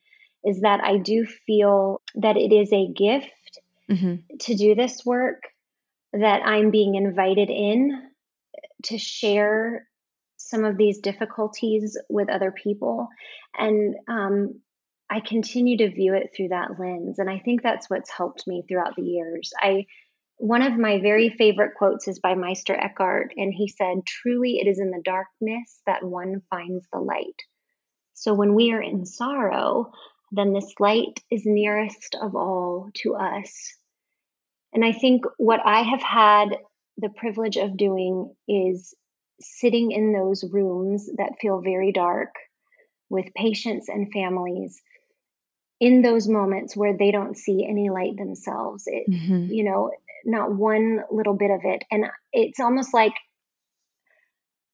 [0.42, 3.60] is that I do feel that it is a gift
[3.90, 4.36] mm-hmm.
[4.40, 5.42] to do this work,
[6.14, 8.08] that I'm being invited in
[8.84, 9.86] to share
[10.50, 13.08] some of these difficulties with other people.
[13.56, 14.60] And um,
[15.08, 17.18] I continue to view it through that lens.
[17.18, 19.52] And I think that's what's helped me throughout the years.
[19.58, 19.86] I
[20.40, 24.66] one of my very favorite quotes is by Meister Eckhart, and he said, Truly, it
[24.66, 27.42] is in the darkness that one finds the light.
[28.14, 29.92] So when we are in sorrow,
[30.32, 33.52] then this light is nearest of all to us.
[34.72, 36.56] And I think what I have had
[36.96, 38.94] the privilege of doing is
[39.40, 42.34] sitting in those rooms that feel very dark
[43.08, 44.80] with patients and families
[45.80, 48.84] in those moments where they don't see any light themselves.
[48.86, 49.52] It, mm-hmm.
[49.52, 49.90] you know,
[50.24, 51.84] not one little bit of it.
[51.90, 53.14] And it's almost like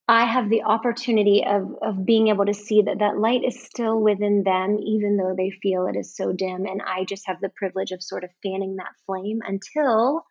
[0.09, 4.01] I have the opportunity of, of being able to see that that light is still
[4.01, 6.65] within them, even though they feel it is so dim.
[6.67, 10.25] And I just have the privilege of sort of fanning that flame until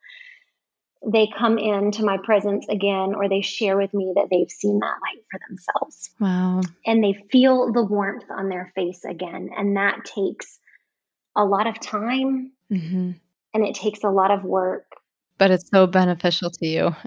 [1.06, 4.98] they come into my presence again or they share with me that they've seen that
[5.02, 6.10] light for themselves.
[6.20, 6.62] Wow.
[6.86, 9.50] And they feel the warmth on their face again.
[9.56, 10.60] And that takes
[11.36, 13.12] a lot of time mm-hmm.
[13.54, 14.86] and it takes a lot of work
[15.38, 16.96] but it's so beneficial to you.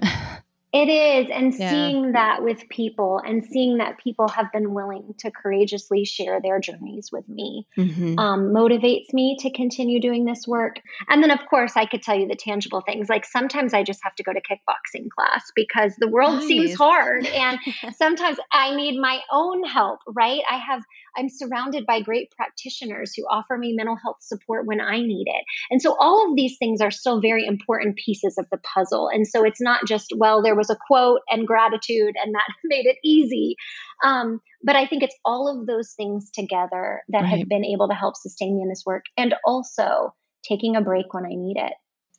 [0.71, 1.31] It is.
[1.33, 1.71] And yeah.
[1.71, 6.59] seeing that with people and seeing that people have been willing to courageously share their
[6.59, 8.19] journeys with me mm-hmm.
[8.19, 10.79] um, motivates me to continue doing this work.
[11.07, 13.09] And then, of course, I could tell you the tangible things.
[13.09, 16.47] Like sometimes I just have to go to kickboxing class because the world nice.
[16.47, 17.25] seems hard.
[17.25, 17.57] And
[17.95, 20.41] sometimes I need my own help, right?
[20.49, 20.83] I have,
[21.19, 25.43] I'm surrounded by great practitioners who offer me mental health support when I need it.
[25.69, 29.09] And so all of these things are still very important pieces of the puzzle.
[29.09, 32.85] And so it's not just, well, there was a quote and gratitude, and that made
[32.85, 33.55] it easy.
[34.03, 37.39] Um, but I think it's all of those things together that right.
[37.39, 40.13] have been able to help sustain me in this work, and also
[40.47, 41.73] taking a break when I need it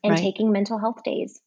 [0.04, 0.20] and right.
[0.20, 1.40] taking mental health days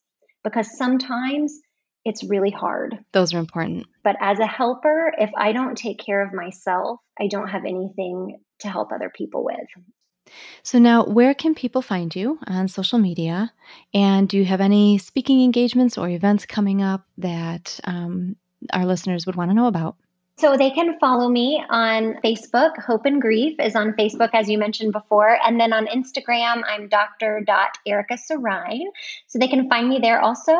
[0.44, 1.60] because sometimes
[2.06, 2.98] it's really hard.
[3.12, 3.88] Those are important.
[4.04, 8.40] But as a helper, if I don't take care of myself, I don't have anything
[8.60, 10.36] to help other people with.
[10.64, 13.54] So, now where can people find you on social media?
[13.94, 18.36] And do you have any speaking engagements or events coming up that um,
[18.72, 19.98] our listeners would want to know about?
[20.40, 22.72] So they can follow me on Facebook.
[22.80, 25.38] Hope and Grief is on Facebook, as you mentioned before.
[25.46, 27.46] And then on Instagram, I'm Dr.
[27.86, 28.88] Erica Sirrine.
[29.28, 30.54] So they can find me there also.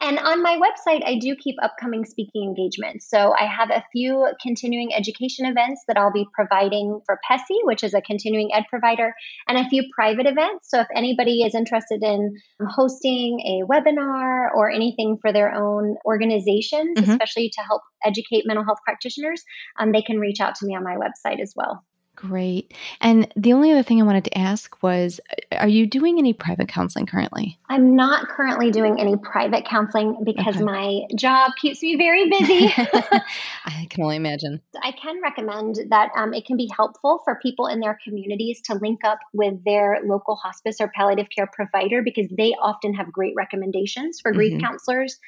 [0.00, 3.10] And on my website, I do keep upcoming speaking engagements.
[3.10, 7.82] So I have a few continuing education events that I'll be providing for PESI, which
[7.82, 9.12] is a continuing ed provider,
[9.48, 10.70] and a few private events.
[10.70, 12.36] So if anybody is interested in
[12.68, 17.10] hosting a webinar or anything for their own organizations, mm-hmm.
[17.10, 19.15] especially to help educate mental health practitioners,
[19.78, 21.84] um, they can reach out to me on my website as well.
[22.16, 22.72] Great.
[23.02, 25.20] And the only other thing I wanted to ask was
[25.52, 27.58] Are you doing any private counseling currently?
[27.68, 30.64] I'm not currently doing any private counseling because okay.
[30.64, 32.72] my job keeps me very busy.
[33.66, 34.62] I can only imagine.
[34.82, 38.74] I can recommend that um, it can be helpful for people in their communities to
[38.74, 43.34] link up with their local hospice or palliative care provider because they often have great
[43.36, 44.64] recommendations for grief mm-hmm.
[44.64, 45.18] counselors.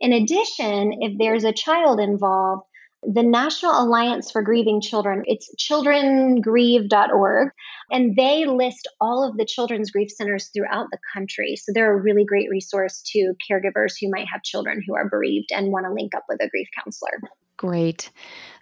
[0.00, 2.62] In addition, if there's a child involved,
[3.02, 7.50] the National Alliance for Grieving Children, it's childrengrieve.org,
[7.90, 11.56] and they list all of the children's grief centers throughout the country.
[11.56, 15.50] So they're a really great resource to caregivers who might have children who are bereaved
[15.52, 17.20] and want to link up with a grief counselor.
[17.56, 18.10] Great.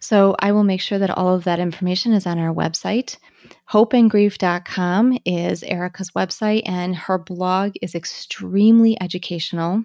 [0.01, 3.19] So I will make sure that all of that information is on our website.
[3.71, 9.85] Hopeandgrief.com is Erica's website, and her blog is extremely educational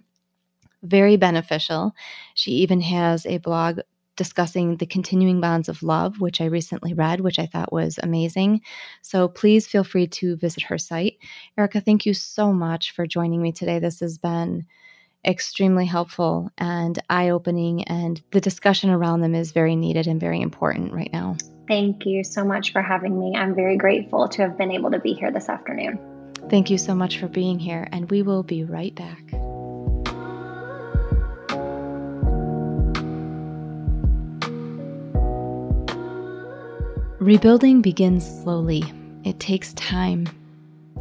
[0.84, 1.94] very beneficial.
[2.34, 3.80] She even has a blog
[4.22, 8.62] discussing the continuing bonds of love, which I recently read, which I thought was amazing.
[9.02, 11.18] So please feel free to visit her site.
[11.58, 13.80] Erica, thank you so much for joining me today.
[13.80, 14.68] This has been
[15.26, 20.40] extremely helpful and eye opening, and the discussion around them is very needed and very
[20.40, 21.36] important right now.
[21.68, 23.36] Thank you so much for having me.
[23.36, 25.98] I'm very grateful to have been able to be here this afternoon.
[26.48, 29.51] Thank you so much for being here, and we will be right back.
[37.22, 38.84] Rebuilding begins slowly,
[39.24, 40.28] it takes time.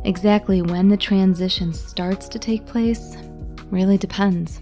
[0.04, 3.16] Exactly when the transition starts to take place
[3.70, 4.60] really depends.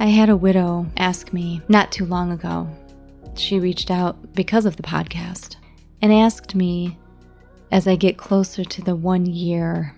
[0.00, 2.68] I had a widow ask me not too long ago.
[3.36, 5.54] She reached out because of the podcast
[6.02, 6.98] and asked me
[7.70, 9.94] as I get closer to the one year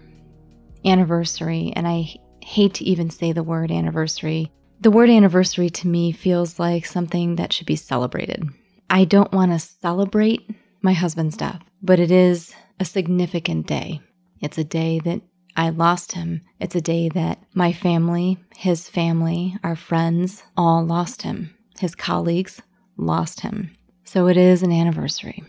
[0.85, 4.53] anniversary and I hate to even say the word anniversary.
[4.83, 8.47] The word anniversary to me feels like something that should be celebrated.
[8.91, 10.51] I don't want to celebrate
[10.87, 14.01] my husband's death, but it is a significant day.
[14.41, 15.21] It's a day that
[15.57, 16.43] I lost him.
[16.61, 21.51] It's a day that my family, his family, our friends all lost him.
[21.81, 22.63] His colleagues
[22.97, 23.77] lost him.
[24.05, 25.43] So it is an anniversary.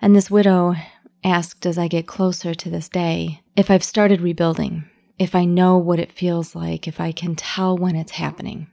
[0.00, 0.76] And this widow
[1.24, 4.84] asked as I get closer to this day if I've started rebuilding,
[5.18, 8.68] if I know what it feels like, if I can tell when it's happening.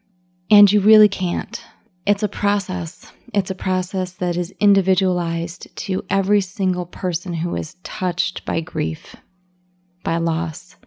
[0.51, 1.59] And you really can't.
[2.07, 3.11] It's a process.
[3.33, 9.17] It's a process that is individualized to every single person who is touched by grief,
[10.05, 10.77] by loss,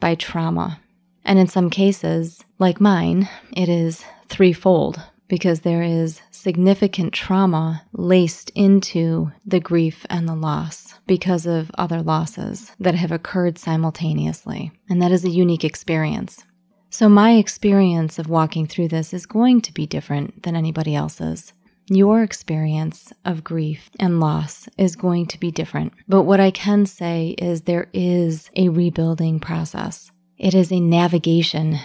[0.00, 0.80] by trauma.
[1.26, 8.48] And in some cases, like mine, it is threefold because there is significant trauma laced
[8.54, 14.72] into the grief and the loss because of other losses that have occurred simultaneously.
[14.88, 16.42] And that is a unique experience.
[16.90, 21.52] So, my experience of walking through this is going to be different than anybody else's.
[21.88, 25.92] Your experience of grief and loss is going to be different.
[26.08, 30.10] But what I can say is there is a rebuilding process.
[30.38, 31.78] It is a navigation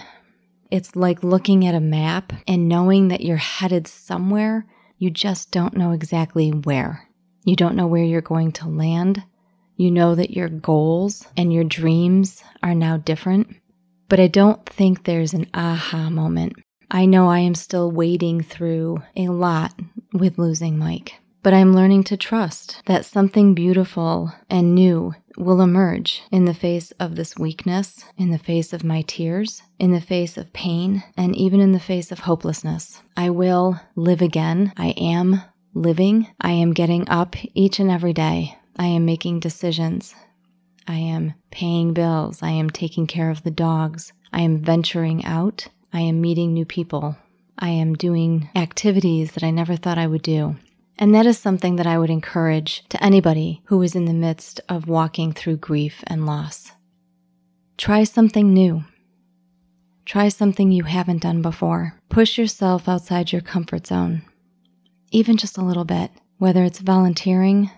[0.70, 4.66] it's like looking at a map and knowing that you're headed somewhere,
[4.98, 7.08] you just don't know exactly where.
[7.44, 9.22] You don't know where you're going to land.
[9.76, 13.54] You know that your goals and your dreams are now different.
[14.08, 16.54] But I don't think there's an aha moment.
[16.90, 19.74] I know I am still wading through a lot
[20.12, 26.22] with losing Mike, but I'm learning to trust that something beautiful and new will emerge
[26.30, 30.36] in the face of this weakness, in the face of my tears, in the face
[30.36, 33.02] of pain, and even in the face of hopelessness.
[33.16, 34.72] I will live again.
[34.76, 35.42] I am
[35.74, 36.28] living.
[36.40, 38.56] I am getting up each and every day.
[38.76, 40.14] I am making decisions.
[40.88, 42.42] I am paying bills.
[42.42, 44.12] I am taking care of the dogs.
[44.32, 45.68] I am venturing out.
[45.92, 47.16] I am meeting new people.
[47.58, 50.56] I am doing activities that I never thought I would do.
[50.98, 54.60] And that is something that I would encourage to anybody who is in the midst
[54.68, 56.72] of walking through grief and loss.
[57.76, 58.84] Try something new.
[60.06, 61.98] Try something you haven't done before.
[62.08, 64.22] Push yourself outside your comfort zone,
[65.10, 67.70] even just a little bit, whether it's volunteering,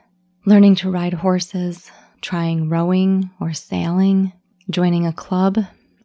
[0.45, 1.91] learning to ride horses,
[2.21, 4.33] trying rowing or sailing,
[4.71, 5.59] joining a club,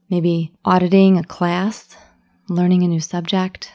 [0.09, 1.95] maybe auditing a class,
[2.49, 3.71] learning a new subject,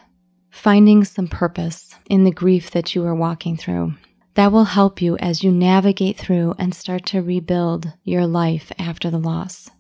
[0.51, 3.95] finding some purpose in the grief that you are walking through.
[4.35, 9.11] That will help you as you navigate through and start to rebuild your life after
[9.11, 9.71] the loss.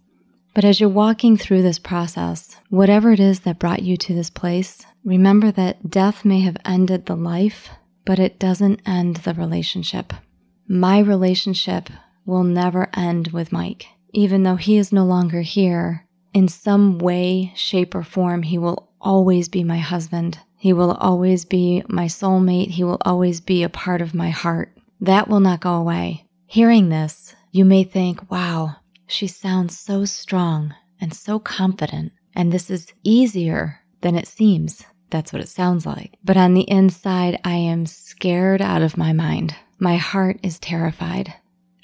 [0.54, 4.30] But as you're walking through this process, whatever it is that brought you to this
[4.30, 7.68] place, remember that death may have ended the life,
[8.04, 10.12] but it doesn't end the relationship.
[10.66, 11.90] My relationship
[12.28, 13.86] will never end with Mike.
[14.12, 18.90] Even though he is no longer here, in some way, shape, or form, he will
[19.00, 20.38] always be my husband.
[20.58, 22.68] He will always be my soulmate.
[22.68, 24.76] He will always be a part of my heart.
[25.00, 26.26] That will not go away.
[26.46, 28.76] Hearing this, you may think, wow,
[29.06, 32.12] she sounds so strong and so confident.
[32.34, 34.84] And this is easier than it seems.
[35.08, 36.18] That's what it sounds like.
[36.22, 39.54] But on the inside, I am scared out of my mind.
[39.78, 41.32] My heart is terrified.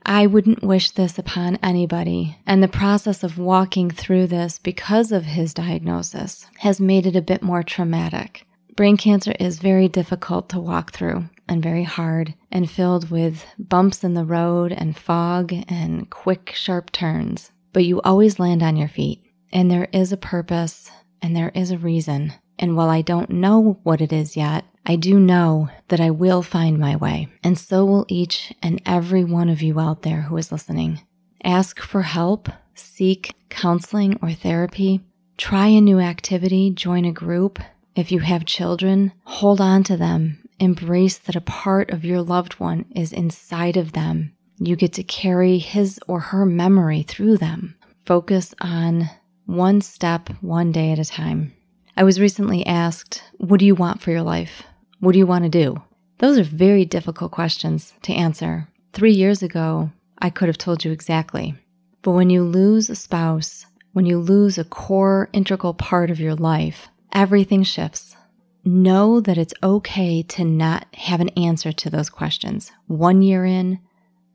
[0.06, 2.36] I wouldn't wish this upon anybody.
[2.46, 7.22] And the process of walking through this because of his diagnosis has made it a
[7.22, 8.46] bit more traumatic.
[8.76, 14.02] Brain cancer is very difficult to walk through and very hard and filled with bumps
[14.02, 17.50] in the road and fog and quick, sharp turns.
[17.72, 20.90] But you always land on your feet, and there is a purpose
[21.22, 22.32] and there is a reason.
[22.58, 26.42] And while I don't know what it is yet, I do know that I will
[26.42, 30.36] find my way, and so will each and every one of you out there who
[30.36, 31.00] is listening.
[31.42, 35.00] Ask for help, seek counseling or therapy,
[35.38, 37.58] try a new activity, join a group,
[37.96, 40.38] if you have children, hold on to them.
[40.58, 44.32] Embrace that a part of your loved one is inside of them.
[44.58, 47.76] You get to carry his or her memory through them.
[48.04, 49.10] Focus on
[49.46, 51.52] one step, one day at a time.
[51.96, 54.64] I was recently asked, What do you want for your life?
[55.04, 55.82] What do you want to do?
[56.16, 58.68] Those are very difficult questions to answer.
[58.94, 61.54] Three years ago, I could have told you exactly.
[62.00, 66.34] But when you lose a spouse, when you lose a core, integral part of your
[66.34, 68.16] life, everything shifts.
[68.64, 72.72] Know that it's okay to not have an answer to those questions.
[72.86, 73.80] One year in,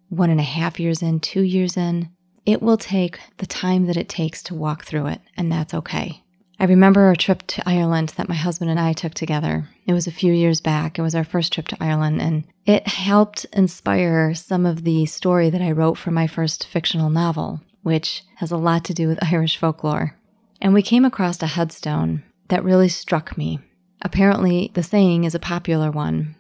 [0.09, 2.09] one and a half years in, two years in,
[2.45, 6.21] it will take the time that it takes to walk through it, and that's okay.
[6.61, 9.69] I remember a trip to Ireland that my husband and I took together.
[9.87, 10.99] It was a few years back.
[10.99, 15.49] It was our first trip to Ireland, and it helped inspire some of the story
[15.49, 19.23] that I wrote for my first fictional novel, which has a lot to do with
[19.31, 20.17] Irish folklore.
[20.59, 23.59] And we came across a headstone that really struck me.
[24.01, 26.35] Apparently, the saying is a popular one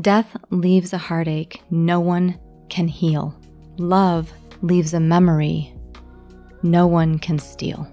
[0.00, 2.38] Death leaves a heartache no one
[2.70, 3.36] can heal.
[3.76, 4.32] Love
[4.62, 5.74] leaves a memory
[6.62, 7.88] no one can steal.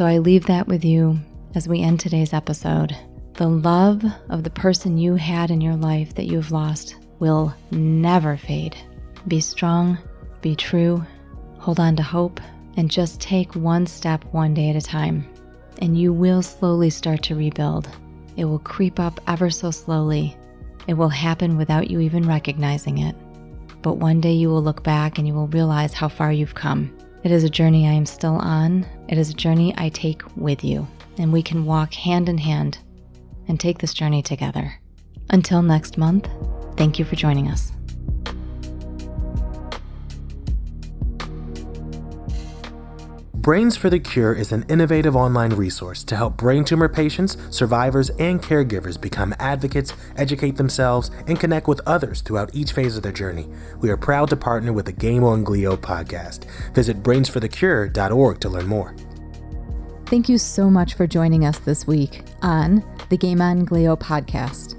[0.00, 1.18] So I leave that with you
[1.54, 2.96] as we end today's episode.
[3.34, 8.38] The love of the person you had in your life that you've lost will never
[8.38, 8.74] fade.
[9.28, 9.98] Be strong,
[10.40, 11.04] be true,
[11.58, 12.40] hold on to hope,
[12.78, 15.28] and just take one step one day at a time.
[15.82, 17.86] And you will slowly start to rebuild.
[18.38, 20.34] It will creep up ever so slowly.
[20.86, 23.14] It will happen without you even recognizing it.
[23.82, 26.90] But one day you will look back and you will realize how far you've come.
[27.22, 28.86] It is a journey I am still on.
[29.08, 30.86] It is a journey I take with you,
[31.18, 32.78] and we can walk hand in hand
[33.46, 34.80] and take this journey together.
[35.28, 36.28] Until next month,
[36.78, 37.72] thank you for joining us.
[43.40, 48.10] Brains for the Cure is an innovative online resource to help brain tumor patients, survivors,
[48.18, 53.12] and caregivers become advocates, educate themselves, and connect with others throughout each phase of their
[53.12, 53.48] journey.
[53.80, 56.44] We are proud to partner with the Game on Glio podcast.
[56.74, 58.94] Visit brainsforthecure.org to learn more.
[60.04, 64.76] Thank you so much for joining us this week on the Game on Glio podcast.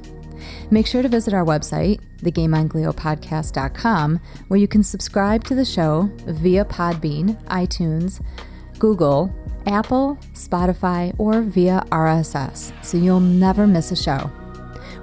[0.69, 6.63] Make sure to visit our website, thegameongliopodcast.com, where you can subscribe to the show via
[6.63, 8.23] Podbean, iTunes,
[8.81, 9.31] Google,
[9.67, 14.17] Apple, Spotify, or via RSS, so you'll never miss a show.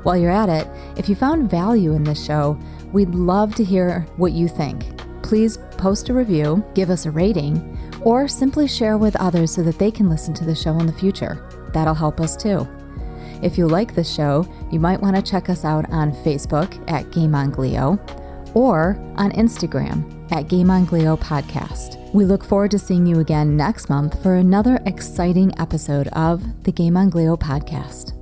[0.02, 0.66] While you're at it,
[0.98, 2.58] if you found value in this show,
[2.92, 4.84] we'd love to hear what you think.
[5.22, 9.78] Please post a review, give us a rating, or simply share with others so that
[9.78, 11.48] they can listen to the show in the future.
[11.72, 12.66] That'll help us too.
[13.44, 17.12] If you like this show, you might want to check us out on Facebook at
[17.12, 17.96] Game on Glio
[18.56, 22.12] or on Instagram at Game on Glio Podcast.
[22.12, 26.72] We look forward to seeing you again next month for another exciting episode of the
[26.72, 28.17] Game on Glio Podcast.